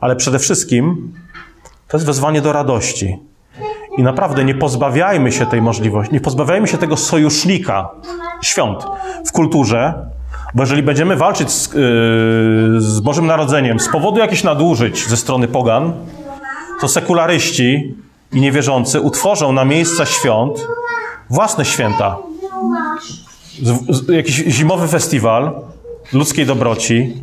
Ale 0.00 0.16
przede 0.16 0.38
wszystkim 0.38 1.14
to 1.88 1.96
jest 1.96 2.06
wezwanie 2.06 2.40
do 2.40 2.52
radości. 2.52 3.18
I 3.98 4.02
naprawdę 4.02 4.44
nie 4.44 4.54
pozbawiajmy 4.54 5.32
się 5.32 5.46
tej 5.46 5.62
możliwości, 5.62 6.14
nie 6.14 6.20
pozbawiajmy 6.20 6.68
się 6.68 6.78
tego 6.78 6.96
sojusznika 6.96 7.88
świąt 8.42 8.86
w 9.26 9.32
kulturze, 9.32 9.94
bo 10.54 10.62
jeżeli 10.62 10.82
będziemy 10.82 11.16
walczyć 11.16 11.50
z, 11.50 11.74
yy, 11.74 11.80
z 12.80 13.00
Bożym 13.00 13.26
Narodzeniem 13.26 13.80
z 13.80 13.88
powodu 13.88 14.18
jakichś 14.18 14.44
nadużyć 14.44 15.08
ze 15.08 15.16
strony 15.16 15.48
pogan, 15.48 15.92
to 16.80 16.88
sekularyści 16.88 17.94
i 18.32 18.40
niewierzący 18.40 19.00
utworzą 19.00 19.52
na 19.52 19.64
miejsca 19.64 20.06
świąt 20.06 20.66
własne 21.30 21.64
święta. 21.64 22.16
Z, 23.62 23.96
z, 23.96 24.08
jakiś 24.08 24.34
zimowy 24.34 24.88
festiwal 24.88 25.52
ludzkiej 26.12 26.46
dobroci, 26.46 27.14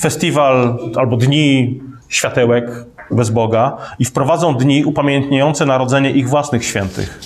festiwal 0.00 0.78
albo 0.96 1.16
dni 1.16 1.80
światełek 2.08 2.64
bez 3.10 3.30
Boga 3.30 3.76
i 3.98 4.04
wprowadzą 4.04 4.54
dni 4.54 4.84
upamiętniające 4.84 5.66
narodzenie 5.66 6.10
ich 6.10 6.28
własnych 6.28 6.64
świętych. 6.64 7.20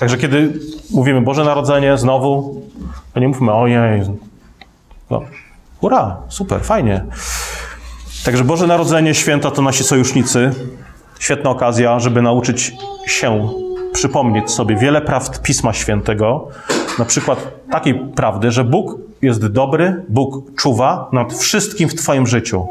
Także 0.00 0.18
kiedy 0.18 0.52
mówimy 0.90 1.20
Boże 1.20 1.44
Narodzenie 1.44 1.98
znowu, 1.98 2.62
to 3.14 3.20
nie 3.20 3.28
mówmy 3.28 3.52
ojej, 3.52 4.02
no, 5.10 5.22
hurra, 5.80 6.16
super, 6.28 6.60
fajnie. 6.60 7.04
Także 8.24 8.44
Boże 8.44 8.66
Narodzenie, 8.66 9.14
święta 9.14 9.50
to 9.50 9.62
nasi 9.62 9.84
sojusznicy. 9.84 10.50
Świetna 11.18 11.50
okazja, 11.50 12.00
żeby 12.00 12.22
nauczyć 12.22 12.72
się 13.06 13.48
przypomnieć 13.92 14.50
sobie 14.50 14.76
wiele 14.76 15.00
prawd 15.00 15.42
Pisma 15.42 15.72
Świętego. 15.72 16.48
Na 16.98 17.04
przykład 17.04 17.46
takiej 17.70 17.94
prawdy, 17.94 18.50
że 18.50 18.64
Bóg 18.64 18.98
jest 19.22 19.46
dobry, 19.46 20.04
Bóg 20.08 20.56
czuwa 20.56 21.08
nad 21.12 21.34
wszystkim 21.34 21.88
w 21.88 21.94
Twoim 21.94 22.26
życiu. 22.26 22.66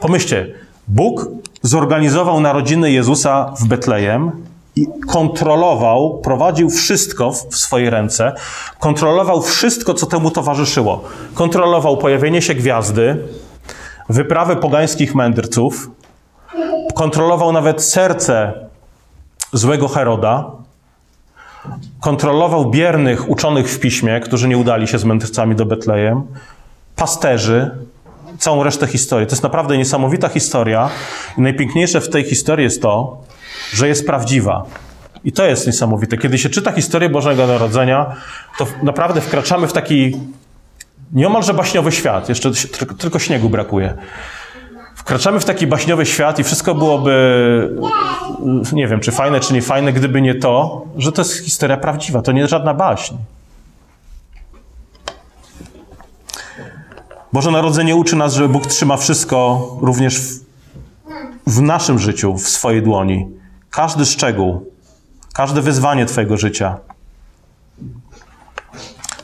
Pomyślcie, 0.00 0.54
Bóg 0.88 1.28
zorganizował 1.62 2.40
narodziny 2.40 2.92
Jezusa 2.92 3.52
w 3.60 3.66
Betlejem 3.66 4.30
i 4.76 4.86
kontrolował, 5.08 6.18
prowadził 6.18 6.70
wszystko 6.70 7.32
w 7.32 7.56
swojej 7.56 7.90
ręce, 7.90 8.32
kontrolował 8.78 9.42
wszystko, 9.42 9.94
co 9.94 10.06
temu 10.06 10.30
towarzyszyło. 10.30 11.04
Kontrolował 11.34 11.96
pojawienie 11.96 12.42
się 12.42 12.54
gwiazdy, 12.54 13.24
wyprawy 14.08 14.56
pogańskich 14.56 15.14
mędrców, 15.14 15.90
kontrolował 16.94 17.52
nawet 17.52 17.82
serce 17.82 18.52
złego 19.52 19.88
Heroda, 19.88 20.50
kontrolował 22.00 22.70
biernych 22.70 23.28
uczonych 23.28 23.70
w 23.70 23.80
piśmie, 23.80 24.20
którzy 24.20 24.48
nie 24.48 24.58
udali 24.58 24.88
się 24.88 24.98
z 24.98 25.04
mędrcami 25.04 25.54
do 25.54 25.66
Betlejem, 25.66 26.22
pasterzy, 26.96 27.85
całą 28.38 28.62
resztę 28.62 28.86
historii. 28.86 29.26
To 29.26 29.32
jest 29.32 29.42
naprawdę 29.42 29.78
niesamowita 29.78 30.28
historia. 30.28 30.90
I 31.38 31.40
najpiękniejsze 31.40 32.00
w 32.00 32.08
tej 32.08 32.24
historii 32.24 32.64
jest 32.64 32.82
to, 32.82 33.18
że 33.72 33.88
jest 33.88 34.06
prawdziwa. 34.06 34.64
I 35.24 35.32
to 35.32 35.44
jest 35.44 35.66
niesamowite. 35.66 36.18
Kiedy 36.18 36.38
się 36.38 36.48
czyta 36.48 36.72
historię 36.72 37.08
Bożego 37.08 37.46
Narodzenia, 37.46 38.16
to 38.58 38.66
naprawdę 38.82 39.20
wkraczamy 39.20 39.66
w 39.66 39.72
taki 39.72 40.16
nieomalże 41.12 41.54
baśniowy 41.54 41.92
świat. 41.92 42.28
Jeszcze 42.28 42.50
tylko 42.98 43.18
śniegu 43.18 43.48
brakuje. 43.48 43.94
Wkraczamy 44.94 45.40
w 45.40 45.44
taki 45.44 45.66
baśniowy 45.66 46.06
świat 46.06 46.38
i 46.38 46.44
wszystko 46.44 46.74
byłoby, 46.74 47.76
nie 48.72 48.88
wiem, 48.88 49.00
czy 49.00 49.12
fajne, 49.12 49.40
czy 49.40 49.54
nie 49.54 49.62
fajne, 49.62 49.92
gdyby 49.92 50.22
nie 50.22 50.34
to, 50.34 50.86
że 50.96 51.12
to 51.12 51.22
jest 51.22 51.44
historia 51.44 51.76
prawdziwa. 51.76 52.22
To 52.22 52.32
nie 52.32 52.48
żadna 52.48 52.74
baśń. 52.74 53.14
Boże 57.36 57.50
Narodzenie 57.50 57.96
uczy 57.96 58.16
nas, 58.16 58.34
że 58.34 58.48
Bóg 58.48 58.66
trzyma 58.66 58.96
wszystko 58.96 59.68
również 59.80 60.20
w, 60.20 60.40
w 61.46 61.62
naszym 61.62 61.98
życiu, 61.98 62.34
w 62.34 62.48
swojej 62.48 62.82
dłoni. 62.82 63.28
Każdy 63.70 64.06
szczegół, 64.06 64.72
każde 65.34 65.62
wyzwanie 65.62 66.06
Twojego 66.06 66.36
życia. 66.36 66.76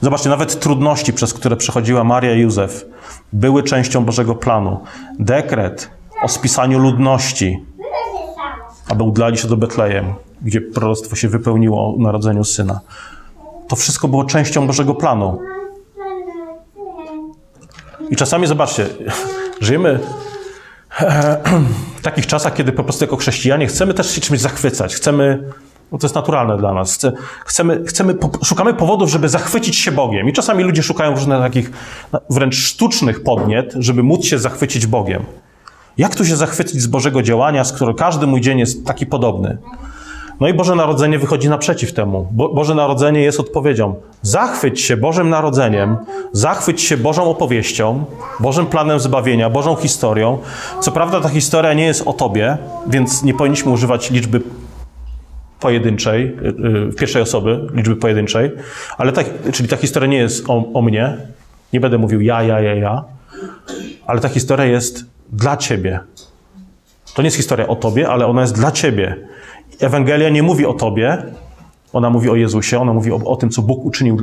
Zobaczcie, 0.01 0.31
nawet 0.31 0.61
trudności, 0.61 1.12
przez 1.12 1.35
które 1.35 1.57
przechodziła 1.57 2.05
Maria 2.05 2.35
i 2.35 2.40
Józef, 2.40 2.85
były 3.33 3.62
częścią 3.62 4.05
Bożego 4.05 4.35
planu. 4.35 4.81
Dekret 5.18 5.90
o 6.22 6.29
spisaniu 6.29 6.79
ludności, 6.79 7.64
aby 8.88 9.03
udali 9.03 9.38
się 9.38 9.48
do 9.48 9.57
Betlejem, 9.57 10.14
gdzie 10.42 10.61
proroctwo 10.61 11.16
się 11.16 11.29
wypełniło 11.29 11.94
o 11.94 11.98
narodzeniu 11.98 12.44
syna. 12.44 12.81
To 13.68 13.77
wszystko 13.77 14.09
było 14.09 14.25
częścią 14.25 14.66
Bożego 14.66 14.94
planu. 14.94 15.38
I 18.10 18.16
czasami, 18.16 18.46
zobaczcie, 18.46 18.86
żyjemy 19.60 20.00
w 21.96 22.02
takich 22.02 22.26
czasach, 22.26 22.54
kiedy 22.54 22.72
po 22.72 22.84
prostu 22.84 23.04
jako 23.04 23.16
chrześcijanie 23.16 23.66
chcemy 23.66 23.94
też 23.94 24.14
się 24.14 24.20
czymś 24.20 24.40
zachwycać. 24.40 24.94
Chcemy, 24.94 25.42
no 25.92 25.98
to 25.98 26.06
jest 26.06 26.14
naturalne 26.14 26.56
dla 26.56 26.74
nas, 26.74 26.98
chcemy, 27.46 27.84
chcemy, 27.86 28.14
szukamy 28.44 28.74
powodów, 28.74 29.10
żeby 29.10 29.28
zachwycić 29.28 29.76
się 29.76 29.92
Bogiem. 29.92 30.28
I 30.28 30.32
czasami 30.32 30.64
ludzie 30.64 30.82
szukają 30.82 31.10
różnych 31.10 31.38
takich 31.38 31.70
wręcz 32.30 32.56
sztucznych 32.56 33.22
podniet, 33.22 33.74
żeby 33.78 34.02
móc 34.02 34.24
się 34.24 34.38
zachwycić 34.38 34.86
Bogiem. 34.86 35.24
Jak 35.98 36.14
tu 36.14 36.24
się 36.24 36.36
zachwycić 36.36 36.82
z 36.82 36.86
Bożego 36.86 37.22
działania, 37.22 37.64
z 37.64 37.72
którego 37.72 37.98
każdy 37.98 38.26
mój 38.26 38.40
dzień 38.40 38.58
jest 38.58 38.86
taki 38.86 39.06
podobny? 39.06 39.58
No 40.42 40.48
i 40.48 40.55
Boże 40.55 40.74
Narodzenie 40.74 41.18
wychodzi 41.18 41.48
naprzeciw 41.48 41.92
temu. 41.92 42.28
Bo, 42.33 42.48
Boże 42.48 42.74
Narodzenie 42.74 43.20
jest 43.20 43.40
odpowiedzią. 43.40 43.94
Zachwyć 44.22 44.81
się 44.81 44.96
Bożym 44.96 45.28
Narodzeniem, 45.31 45.96
zachwyć 46.33 46.81
się 46.81 46.96
Bożą 46.96 47.31
opowieścią, 47.31 48.05
Bożym 48.40 48.66
planem 48.66 49.00
zbawienia, 49.00 49.50
Bożą 49.50 49.76
historią. 49.76 50.38
Co 50.81 50.92
prawda 50.92 51.20
ta 51.20 51.28
historia 51.28 51.74
nie 51.74 51.85
jest 51.85 52.02
o 52.07 52.12
Tobie, 52.12 52.59
więc 52.87 53.22
nie 53.22 53.35
powinniśmy 53.35 53.72
używać 53.72 54.11
liczby 54.11 54.40
pojedynczej, 55.61 56.22
y, 56.22 56.88
y, 56.90 56.94
pierwszej 56.98 57.22
osoby, 57.22 57.68
liczby 57.74 57.96
pojedynczej, 57.96 58.50
ale 58.98 59.12
ta, 59.12 59.22
czyli 59.52 59.68
ta 59.68 59.76
historia 59.76 60.09
nie 60.09 60.18
jest 60.18 60.50
o, 60.50 60.64
o 60.74 60.83
mnie, 60.83 61.16
nie 61.72 61.81
będę 61.81 61.98
mówił 61.98 62.20
ja, 62.20 62.42
ja, 62.42 62.61
ja, 62.61 62.74
ja, 62.74 63.05
ale 64.07 64.20
ta 64.20 64.28
historia 64.28 64.66
jest 64.66 65.05
dla 65.33 65.57
Ciebie. 65.57 66.00
To 67.14 67.22
nie 67.22 67.26
jest 67.26 67.37
historia 67.37 67.66
o 67.66 67.76
Tobie, 67.76 68.09
ale 68.09 68.26
ona 68.26 68.40
jest 68.40 68.55
dla 68.55 68.70
Ciebie. 68.70 69.16
Ewangelia 69.80 70.28
nie 70.28 70.42
mówi 70.42 70.66
o 70.66 70.74
Tobie, 70.74 71.22
ona 71.92 72.11
mówi 72.11 72.30
o 72.30 72.35
Jezusie, 72.35 72.80
ona 72.80 72.92
mówi 72.92 73.12
o, 73.12 73.16
o 73.16 73.37
tym, 73.37 73.50
co 73.50 73.62
Bóg 73.62 73.85
uczynił 73.85 74.20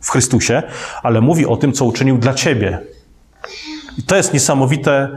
w 0.00 0.10
Chrystusie, 0.10 0.62
ale 1.02 1.20
mówi 1.20 1.46
o 1.46 1.56
tym, 1.56 1.72
co 1.72 1.84
uczynił 1.84 2.18
dla 2.18 2.34
Ciebie. 2.34 2.78
I 3.98 4.02
to 4.02 4.16
jest 4.16 4.34
niesamowite, 4.34 5.08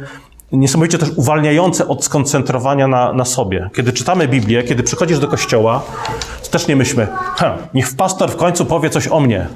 niesamowicie 0.52 0.97
też 0.97 1.10
uwalniające 1.15 1.88
od 1.88 2.06
skoncentrowania 2.06 2.88
na, 2.88 3.13
na 3.13 3.26
sobie. 3.26 3.69
Kiedy 3.76 3.93
czytamy 3.93 4.28
Biblię, 4.28 4.63
kiedy 4.63 4.84
przychodzisz 4.84 5.19
do 5.19 5.28
kościoła, 5.28 5.84
to 6.43 6.49
też 6.49 6.67
nie 6.67 6.76
myślmy, 6.76 7.08
niech 7.73 7.95
pastor 7.95 8.32
w 8.32 8.36
końcu 8.36 8.65
powie 8.65 8.89
coś 8.89 9.08
o 9.08 9.19
mnie. 9.19 9.47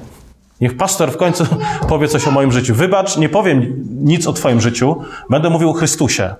Niech 0.61 0.77
pastor 0.77 1.11
w 1.11 1.17
końcu 1.17 1.45
powie 1.89 2.07
coś 2.07 2.27
o 2.27 2.31
moim 2.31 2.51
życiu. 2.51 2.75
Wybacz, 2.75 3.17
nie 3.17 3.29
powiem 3.29 3.85
nic 4.03 4.27
o 4.27 4.33
Twoim 4.33 4.61
życiu, 4.61 4.95
będę 5.29 5.49
mówił 5.49 5.69
o 5.69 5.73
Chrystusie. 5.73 6.35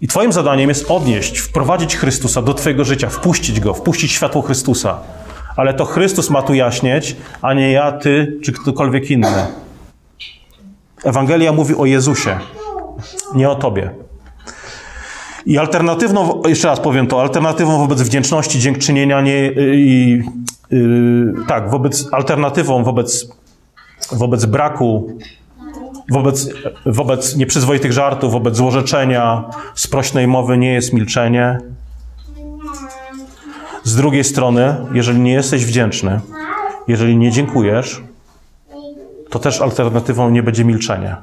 I 0.00 0.08
Twoim 0.08 0.32
zadaniem 0.32 0.68
jest 0.68 0.90
odnieść, 0.90 1.38
wprowadzić 1.38 1.96
Chrystusa 1.96 2.42
do 2.42 2.54
Twojego 2.54 2.84
życia, 2.84 3.08
wpuścić 3.08 3.60
Go, 3.60 3.74
wpuścić 3.74 4.12
światło 4.12 4.42
Chrystusa. 4.42 4.98
Ale 5.56 5.74
to 5.74 5.84
Chrystus 5.84 6.30
ma 6.30 6.42
tu 6.42 6.54
jaśnieć, 6.54 7.16
a 7.42 7.54
nie 7.54 7.72
ja, 7.72 7.92
Ty 7.92 8.38
czy 8.42 8.52
ktokolwiek 8.52 9.10
inny. 9.10 9.46
Ewangelia 11.04 11.52
mówi 11.52 11.74
o 11.74 11.86
Jezusie, 11.86 12.38
nie 13.34 13.50
o 13.50 13.54
Tobie. 13.54 13.90
I 15.46 15.58
alternatywną, 15.58 16.42
jeszcze 16.48 16.68
raz 16.68 16.80
powiem 16.80 17.06
to, 17.06 17.20
alternatywą 17.20 17.78
wobec 17.78 18.02
wdzięczności, 18.02 18.58
dziękczynienia 18.58 19.20
nie, 19.20 19.52
i, 19.74 20.22
yy, 20.70 21.34
tak, 21.48 21.70
wobec, 21.70 22.08
alternatywą 22.12 22.84
wobec, 22.84 23.28
wobec 24.12 24.44
braku 24.44 25.18
Wobec, 26.10 26.48
wobec 26.86 27.36
nieprzyzwoitych 27.36 27.92
żartów, 27.92 28.32
wobec 28.32 28.56
złorzeczenia, 28.56 29.44
sprośnej 29.74 30.26
mowy 30.26 30.58
nie 30.58 30.72
jest 30.72 30.92
milczenie. 30.92 31.58
Z 33.84 33.96
drugiej 33.96 34.24
strony, 34.24 34.76
jeżeli 34.92 35.20
nie 35.20 35.32
jesteś 35.32 35.66
wdzięczny, 35.66 36.20
jeżeli 36.88 37.16
nie 37.16 37.30
dziękujesz, 37.30 38.02
to 39.30 39.38
też 39.38 39.60
alternatywą 39.60 40.30
nie 40.30 40.42
będzie 40.42 40.64
milczenie. 40.64 41.16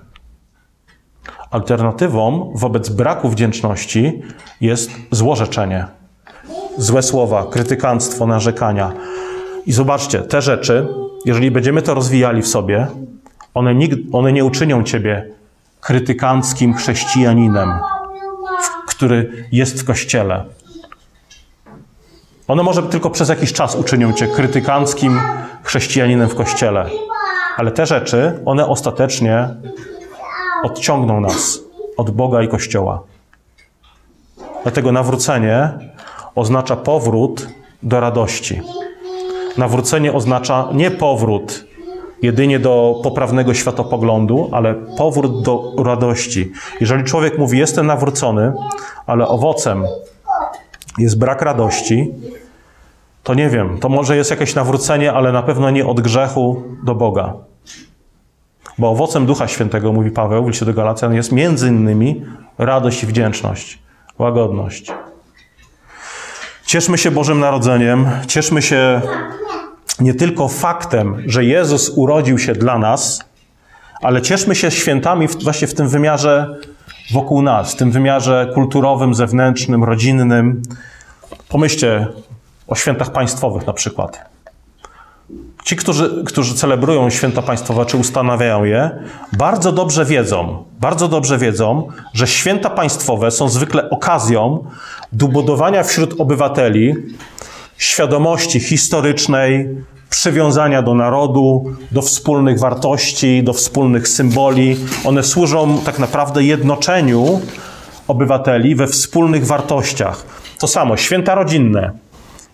Alternatywą 1.52 2.52
wobec 2.56 2.90
braku 2.90 3.30
wdzięczności 3.30 4.22
jest 4.62 4.92
złorzeczenie. 5.12 5.86
Złe 6.78 7.04
słowa, 7.04 7.46
krytykanstwo, 7.52 8.28
narzekania. 8.28 8.92
I 9.66 9.74
zobaczcie, 9.74 10.22
te 10.22 10.42
rzeczy, 10.42 10.88
jeżeli 11.26 11.52
będziemy 11.52 11.82
to 11.82 11.94
rozwijali 11.94 12.42
w 12.42 12.48
sobie, 12.48 12.88
one, 13.56 13.76
one 14.12 14.34
nie 14.34 14.46
uczynią 14.46 14.84
ciebie 14.84 15.30
krytykanckim 15.82 16.74
chrześcijaninem, 16.74 17.74
który 18.88 19.48
jest 19.52 19.82
w 19.82 19.86
kościele. 19.86 20.44
One 22.48 22.64
może 22.64 22.84
tylko 22.84 23.10
przez 23.10 23.30
jakiś 23.30 23.54
czas 23.54 23.76
uczynią 23.76 24.14
cię 24.14 24.28
krytykanckim 24.28 25.20
chrześcijaninem 25.64 26.30
w 26.30 26.36
kościele, 26.36 26.90
ale 27.58 27.72
te 27.72 27.86
rzeczy, 27.86 28.40
one 28.46 28.68
ostatecznie 28.68 29.50
odciągną 30.64 31.22
nas 31.22 31.60
od 31.98 32.12
Boga 32.12 32.42
i 32.42 32.48
Kościoła. 32.48 33.04
Dlatego 34.64 34.92
nawrócenie 34.92 35.70
oznacza 36.36 36.76
powrót 36.76 37.48
do 37.84 38.00
radości. 38.00 38.62
Nawrócenie 39.58 40.14
oznacza 40.14 40.68
nie 40.74 40.92
powrót 40.92 41.65
jedynie 42.22 42.60
do 42.60 43.00
poprawnego 43.04 43.54
światopoglądu, 43.54 44.50
ale 44.52 44.74
powrót 44.98 45.42
do 45.42 45.74
radości. 45.84 46.52
Jeżeli 46.82 47.04
człowiek 47.04 47.38
mówi, 47.38 47.58
jestem 47.58 47.88
nawrócony, 47.88 48.54
ale 49.08 49.28
owocem 49.28 49.86
jest 50.98 51.18
brak 51.18 51.42
radości, 51.42 52.12
to 53.24 53.34
nie 53.34 53.50
wiem, 53.50 53.78
to 53.80 53.90
może 53.90 54.18
jest 54.18 54.32
jakieś 54.32 54.56
nawrócenie, 54.56 55.14
ale 55.14 55.32
na 55.32 55.44
pewno 55.44 55.70
nie 55.70 55.88
od 55.88 56.02
grzechu 56.02 56.64
do 56.84 56.96
Boga. 56.96 57.34
Bo 58.78 58.90
owocem 58.90 59.26
Ducha 59.26 59.48
Świętego, 59.48 59.94
mówi 59.94 60.12
Paweł 60.12 60.46
w 60.46 60.48
liście 60.48 60.66
do 60.66 60.74
Galacjan, 60.74 61.14
jest 61.14 61.32
między 61.32 61.68
innymi 61.68 62.26
radość 62.58 63.04
i 63.04 63.08
wdzięczność, 63.08 63.80
łagodność. 64.20 64.92
Cieszmy 66.66 66.98
się 66.98 67.12
Bożym 67.12 67.40
Narodzeniem, 67.40 68.10
cieszmy 68.28 68.62
się 68.62 69.02
nie 70.00 70.14
tylko 70.14 70.48
faktem, 70.48 71.24
że 71.26 71.46
Jezus 71.46 71.90
urodził 71.90 72.38
się 72.38 72.54
dla 72.54 72.80
nas, 72.80 73.20
ale 74.02 74.22
cieszmy 74.22 74.56
się 74.56 74.72
świętami 74.72 75.28
właśnie 75.28 75.68
w 75.68 75.74
tym 75.74 75.90
wymiarze 75.90 76.56
wokół 77.12 77.42
nas, 77.42 77.74
w 77.74 77.76
tym 77.76 77.92
wymiarze 77.92 78.52
kulturowym, 78.54 79.16
zewnętrznym, 79.16 79.84
rodzinnym. 79.84 80.62
Pomyślcie 81.50 82.08
o 82.68 82.76
świętach 82.76 83.12
państwowych 83.12 83.68
na 83.68 83.74
przykład. 83.74 84.36
Ci, 85.64 85.76
którzy, 85.76 86.24
którzy 86.26 86.56
celebrują 86.56 87.10
święta 87.10 87.42
państwowe, 87.42 87.86
czy 87.86 87.98
ustanawiają 87.98 88.64
je, 88.64 88.92
bardzo 89.34 89.72
dobrze 89.72 90.06
wiedzą, 90.06 90.64
bardzo 90.80 91.08
dobrze 91.08 91.38
wiedzą, 91.38 91.88
że 92.14 92.28
święta 92.28 92.70
państwowe 92.70 93.32
są 93.32 93.50
zwykle 93.50 93.90
okazją 93.90 94.66
do 95.12 95.28
budowania 95.28 95.84
wśród 95.84 96.22
obywateli 96.22 96.94
świadomości 97.78 98.60
historycznej, 98.60 99.70
przywiązania 100.10 100.82
do 100.82 100.94
narodu, 100.94 101.76
do 101.92 102.02
wspólnych 102.02 102.60
wartości, 102.60 103.44
do 103.44 103.54
wspólnych 103.54 104.08
symboli. 104.08 104.78
One 105.06 105.24
służą 105.24 105.82
tak 105.86 106.00
naprawdę 106.00 106.44
jednoczeniu 106.44 107.42
obywateli 108.08 108.76
we 108.76 108.88
wspólnych 108.88 109.48
wartościach. 109.48 110.26
To 110.60 110.68
samo, 110.68 110.98
święta 110.98 111.36
rodzinne. 111.36 111.92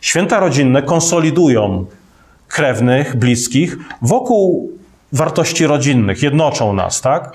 Święta 0.01 0.39
rodzinne 0.39 0.84
konsolidują 0.84 1.86
krewnych, 2.47 3.15
bliskich 3.15 3.77
wokół 4.01 4.71
wartości 5.13 5.67
rodzinnych, 5.67 6.23
jednoczą 6.23 6.73
nas, 6.73 7.01
tak? 7.01 7.34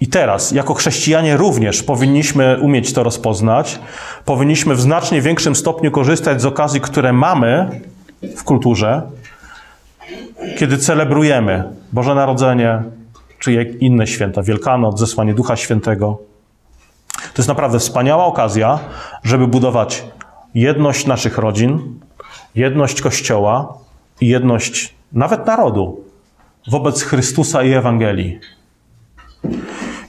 I 0.00 0.06
teraz, 0.06 0.52
jako 0.52 0.74
chrześcijanie 0.74 1.36
również 1.36 1.82
powinniśmy 1.82 2.58
umieć 2.60 2.92
to 2.92 3.02
rozpoznać, 3.02 3.78
powinniśmy 4.24 4.74
w 4.74 4.80
znacznie 4.80 5.22
większym 5.22 5.56
stopniu 5.56 5.90
korzystać 5.90 6.42
z 6.42 6.46
okazji, 6.46 6.80
które 6.80 7.12
mamy 7.12 7.80
w 8.36 8.44
kulturze, 8.44 9.02
kiedy 10.58 10.78
celebrujemy 10.78 11.64
Boże 11.92 12.14
Narodzenie, 12.14 12.82
czy 13.38 13.62
inne 13.62 14.06
święta, 14.06 14.42
Wielkanoc, 14.42 14.98
zesłanie 14.98 15.34
Ducha 15.34 15.56
Świętego. 15.56 16.18
To 17.18 17.42
jest 17.42 17.48
naprawdę 17.48 17.78
wspaniała 17.78 18.24
okazja, 18.24 18.78
żeby 19.22 19.46
budować 19.46 20.04
jedność 20.54 21.06
naszych 21.06 21.38
rodzin, 21.38 22.00
jedność 22.54 23.00
Kościoła 23.00 23.74
i 24.20 24.28
jedność 24.28 24.94
nawet 25.12 25.46
narodu 25.46 26.04
wobec 26.70 27.02
Chrystusa 27.02 27.62
i 27.62 27.72
Ewangelii. 27.72 28.40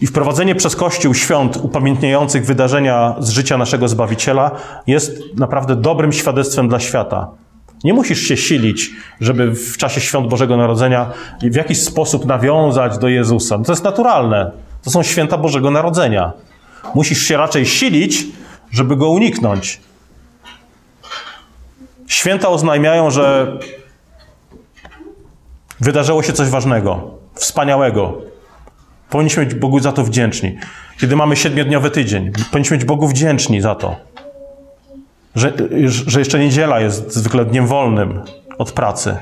I 0.02 0.08
wprowadzenie 0.08 0.56
przez 0.56 0.76
Kościół 0.76 1.14
świąt 1.14 1.58
upamiętniających 1.58 2.46
wydarzenia 2.46 3.16
z 3.20 3.30
życia 3.30 3.58
naszego 3.58 3.88
Zbawiciela 3.88 4.52
jest 4.88 5.22
naprawdę 5.36 5.76
dobrym 5.76 6.12
świadectwem 6.12 6.70
dla 6.70 6.80
świata. 6.80 7.28
Nie 7.84 7.94
musisz 7.94 8.22
się 8.22 8.38
silić, 8.38 8.92
żeby 9.22 9.56
w 9.56 9.78
czasie 9.78 10.02
świąt 10.02 10.28
Bożego 10.30 10.58
Narodzenia 10.58 11.12
w 11.42 11.56
jakiś 11.56 11.82
sposób 11.82 12.26
nawiązać 12.26 12.98
do 12.98 13.08
Jezusa. 13.08 13.60
To 13.60 13.72
jest 13.72 13.84
naturalne. 13.84 14.52
To 14.84 14.90
są 14.90 15.04
święta 15.04 15.38
Bożego 15.38 15.72
Narodzenia. 15.72 16.34
Musisz 16.96 17.22
się 17.22 17.38
raczej 17.38 17.66
silić, 17.66 18.26
żeby 18.72 18.96
go 18.96 19.10
uniknąć. 19.10 19.82
Święta 22.08 22.50
oznajmiają, 22.50 23.12
że 23.12 23.58
wydarzyło 25.80 26.24
się 26.24 26.34
coś 26.34 26.50
ważnego, 26.50 27.12
wspaniałego. 27.34 28.29
Powinniśmy 29.10 29.46
być 29.46 29.56
Bogu 29.56 29.80
za 29.80 29.92
to 29.92 30.04
wdzięczni. 30.04 30.58
Kiedy 31.00 31.16
mamy 31.16 31.36
siedmiodniowy 31.36 31.92
tydzień, 31.92 32.32
powinniśmy 32.52 32.78
być 32.78 32.86
Bogu 32.86 33.08
wdzięczni 33.08 33.62
za 33.62 33.76
to. 33.76 33.96
Że, 35.36 35.54
że 35.86 36.20
jeszcze 36.20 36.40
niedziela 36.40 36.80
jest 36.80 37.14
zwykle 37.14 37.46
dniem 37.46 37.68
wolnym 37.68 38.22
od 38.58 38.72
pracy. 38.72 39.18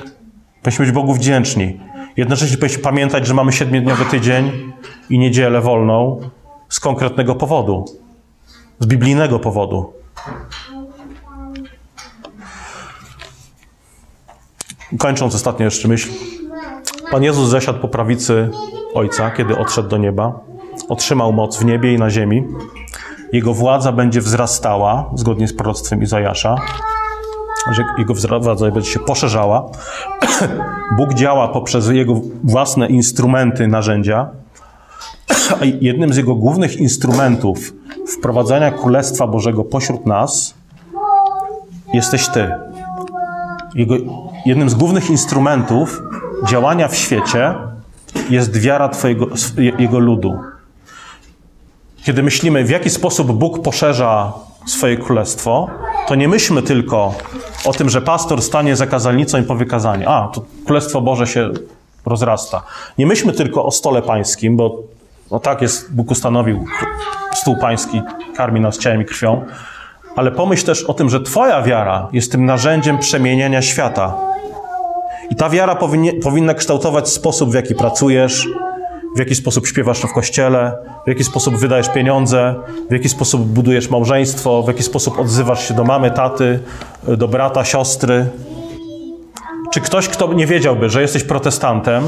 Powinniśmy 0.61 0.85
być 0.85 0.95
Bogu 0.95 1.13
wdzięczni. 1.13 1.79
Jednocześnie 2.17 2.57
powinniśmy 2.57 2.83
pamiętać, 2.83 3.27
że 3.27 3.33
mamy 3.33 3.51
siedmiodniowy 3.51 4.05
tydzień 4.05 4.73
i 5.09 5.19
niedzielę 5.19 5.61
wolną 5.61 6.19
z 6.69 6.79
konkretnego 6.79 7.35
powodu. 7.35 7.85
Z 8.79 8.85
biblijnego 8.85 9.39
powodu. 9.39 9.93
Kończąc 14.99 15.35
ostatnio 15.35 15.65
jeszcze 15.65 15.87
myśl. 15.87 16.09
Pan 17.11 17.23
Jezus 17.23 17.49
zesiadł 17.49 17.79
po 17.79 17.87
prawicy 17.87 18.49
Ojca, 18.93 19.31
kiedy 19.31 19.57
odszedł 19.57 19.89
do 19.89 19.97
nieba. 19.97 20.39
Otrzymał 20.89 21.33
moc 21.33 21.57
w 21.57 21.65
niebie 21.65 21.93
i 21.93 21.97
na 21.97 22.09
ziemi. 22.09 22.43
Jego 23.33 23.53
władza 23.53 23.91
będzie 23.91 24.21
wzrastała, 24.21 25.09
zgodnie 25.15 25.47
z 25.47 25.53
proroctwem 25.53 26.01
Izajasza, 26.01 26.55
jego 27.97 28.13
władza 28.39 28.71
będzie 28.71 28.91
się 28.91 28.99
poszerzała. 28.99 29.69
Bóg 30.97 31.13
działa 31.13 31.47
poprzez 31.47 31.87
jego 31.87 32.21
własne 32.43 32.87
instrumenty, 32.87 33.67
narzędzia. 33.67 34.29
A 35.61 35.65
jednym 35.65 36.13
z 36.13 36.17
jego 36.17 36.35
głównych 36.35 36.77
instrumentów 36.77 37.73
wprowadzania 38.17 38.71
Królestwa 38.71 39.27
Bożego 39.27 39.63
pośród 39.63 40.05
nas 40.05 40.53
jesteś 41.93 42.27
Ty. 42.27 42.51
Jego, 43.75 43.95
jednym 44.45 44.69
z 44.69 44.75
głównych 44.75 45.09
instrumentów 45.09 46.01
działania 46.45 46.87
w 46.87 46.95
świecie 46.95 47.55
jest 48.29 48.57
wiara 48.57 48.89
Twojego, 48.89 49.27
Jego 49.79 49.99
ludu. 49.99 50.39
Kiedy 52.03 52.23
myślimy, 52.23 52.63
w 52.63 52.69
jaki 52.69 52.89
sposób 52.89 53.31
Bóg 53.31 53.63
poszerza 53.63 54.33
swoje 54.65 54.97
królestwo, 54.97 55.69
to 56.07 56.15
nie 56.15 56.27
myślmy 56.27 56.61
tylko 56.61 57.13
o 57.65 57.73
tym, 57.73 57.89
że 57.89 58.01
pastor 58.01 58.41
stanie 58.41 58.75
za 58.75 58.87
kazalnicą 58.87 59.41
i 59.41 59.43
powie 59.43 59.65
kazanie. 59.65 60.09
A, 60.09 60.27
to 60.27 60.41
Królestwo 60.65 61.01
Boże 61.01 61.27
się 61.27 61.49
rozrasta. 62.05 62.61
Nie 62.97 63.05
myślmy 63.05 63.33
tylko 63.33 63.65
o 63.65 63.71
stole 63.71 64.01
pańskim, 64.01 64.57
bo 64.57 64.77
no 65.31 65.39
tak 65.39 65.61
jest, 65.61 65.95
Bóg 65.95 66.11
ustanowił 66.11 66.65
stół 67.35 67.55
pański, 67.61 68.01
karmi 68.35 68.59
nas 68.59 68.77
ciałem 68.77 69.01
i 69.01 69.05
krwią, 69.05 69.45
ale 70.15 70.31
pomyśl 70.31 70.65
też 70.65 70.83
o 70.83 70.93
tym, 70.93 71.09
że 71.09 71.21
Twoja 71.21 71.61
wiara 71.61 72.07
jest 72.13 72.31
tym 72.31 72.45
narzędziem 72.45 72.97
przemieniania 72.97 73.61
świata. 73.61 74.26
I 75.29 75.35
ta 75.35 75.49
wiara 75.49 75.77
powinna 76.23 76.53
kształtować 76.53 77.09
sposób, 77.09 77.51
w 77.51 77.53
jaki 77.53 77.75
pracujesz, 77.75 78.47
w 79.15 79.19
jaki 79.19 79.35
sposób 79.35 79.67
śpiewasz 79.67 79.99
w 79.99 80.13
kościele, 80.13 80.73
w 81.05 81.07
jaki 81.07 81.23
sposób 81.23 81.55
wydajesz 81.57 81.89
pieniądze, 81.89 82.55
w 82.89 82.93
jaki 82.93 83.09
sposób 83.09 83.41
budujesz 83.41 83.89
małżeństwo, 83.89 84.63
w 84.63 84.67
jaki 84.67 84.83
sposób 84.83 85.19
odzywasz 85.19 85.67
się 85.67 85.73
do 85.73 85.83
mamy, 85.83 86.11
taty, 86.11 86.59
do 87.07 87.27
brata, 87.27 87.65
siostry. 87.65 88.25
Czy 89.73 89.81
ktoś, 89.81 90.07
kto 90.07 90.33
nie 90.33 90.47
wiedziałby, 90.47 90.89
że 90.89 91.01
jesteś 91.01 91.23
protestantem, 91.23 92.03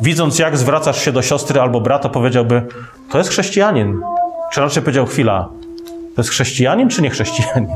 widząc 0.00 0.38
jak 0.38 0.56
zwracasz 0.56 1.04
się 1.04 1.12
do 1.12 1.22
siostry 1.22 1.60
albo 1.60 1.80
brata, 1.80 2.08
powiedziałby, 2.08 2.62
to 3.10 3.18
jest 3.18 3.30
chrześcijanin. 3.30 4.00
Czy 4.52 4.60
raczej 4.60 4.82
powiedział, 4.82 5.06
chwila, 5.06 5.48
to 6.14 6.20
jest 6.20 6.30
chrześcijanin 6.30 6.88
czy 6.88 7.02
nie 7.02 7.10
chrześcijanin? 7.10 7.68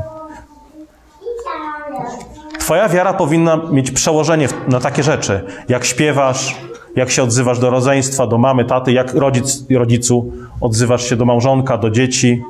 Twoja 2.68 2.88
wiara 2.88 3.12
powinna 3.12 3.56
mieć 3.70 3.90
przełożenie 3.90 4.48
na 4.68 4.80
takie 4.80 5.02
rzeczy, 5.02 5.44
jak 5.68 5.84
śpiewasz, 5.84 6.56
jak 6.96 7.10
się 7.10 7.22
odzywasz 7.22 7.58
do 7.58 7.70
rodzeństwa, 7.70 8.26
do 8.26 8.38
mamy, 8.38 8.64
taty, 8.64 8.92
jak 8.92 9.14
rodzic, 9.14 9.64
rodzicu 9.70 10.32
odzywasz 10.60 11.08
się 11.08 11.16
do 11.16 11.24
małżonka, 11.24 11.78
do 11.78 11.90
dzieci 11.90 12.42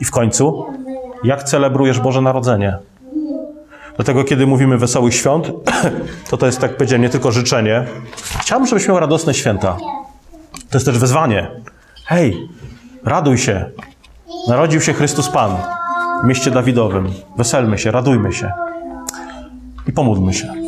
i 0.00 0.04
w 0.04 0.10
końcu, 0.10 0.66
jak 1.24 1.42
celebrujesz 1.42 2.00
Boże 2.00 2.20
Narodzenie. 2.20 2.78
Dlatego, 3.96 4.24
kiedy 4.24 4.46
mówimy 4.46 4.78
wesołych 4.78 5.14
świąt, 5.14 5.52
to 6.30 6.36
to 6.36 6.46
jest, 6.46 6.60
tak 6.60 6.76
powiedziałem, 6.76 7.02
nie 7.02 7.10
tylko 7.10 7.32
życzenie. 7.32 7.84
Chciałbym, 8.40 8.68
żebyś 8.68 8.88
miał 8.88 9.00
radosne 9.00 9.34
święta. 9.34 9.76
To 10.70 10.76
jest 10.76 10.86
też 10.86 10.98
wezwanie. 10.98 11.50
Hej, 12.04 12.48
raduj 13.04 13.38
się. 13.38 13.64
Narodził 14.48 14.80
się 14.80 14.92
Chrystus 14.92 15.28
Pan 15.28 15.56
w 16.24 16.26
mieście 16.26 16.50
Dawidowym. 16.50 17.12
Weselmy 17.36 17.78
się, 17.78 17.90
radujmy 17.90 18.32
się. 18.32 18.52
I 19.86 19.92
pomódlmy 19.92 20.34
się. 20.34 20.65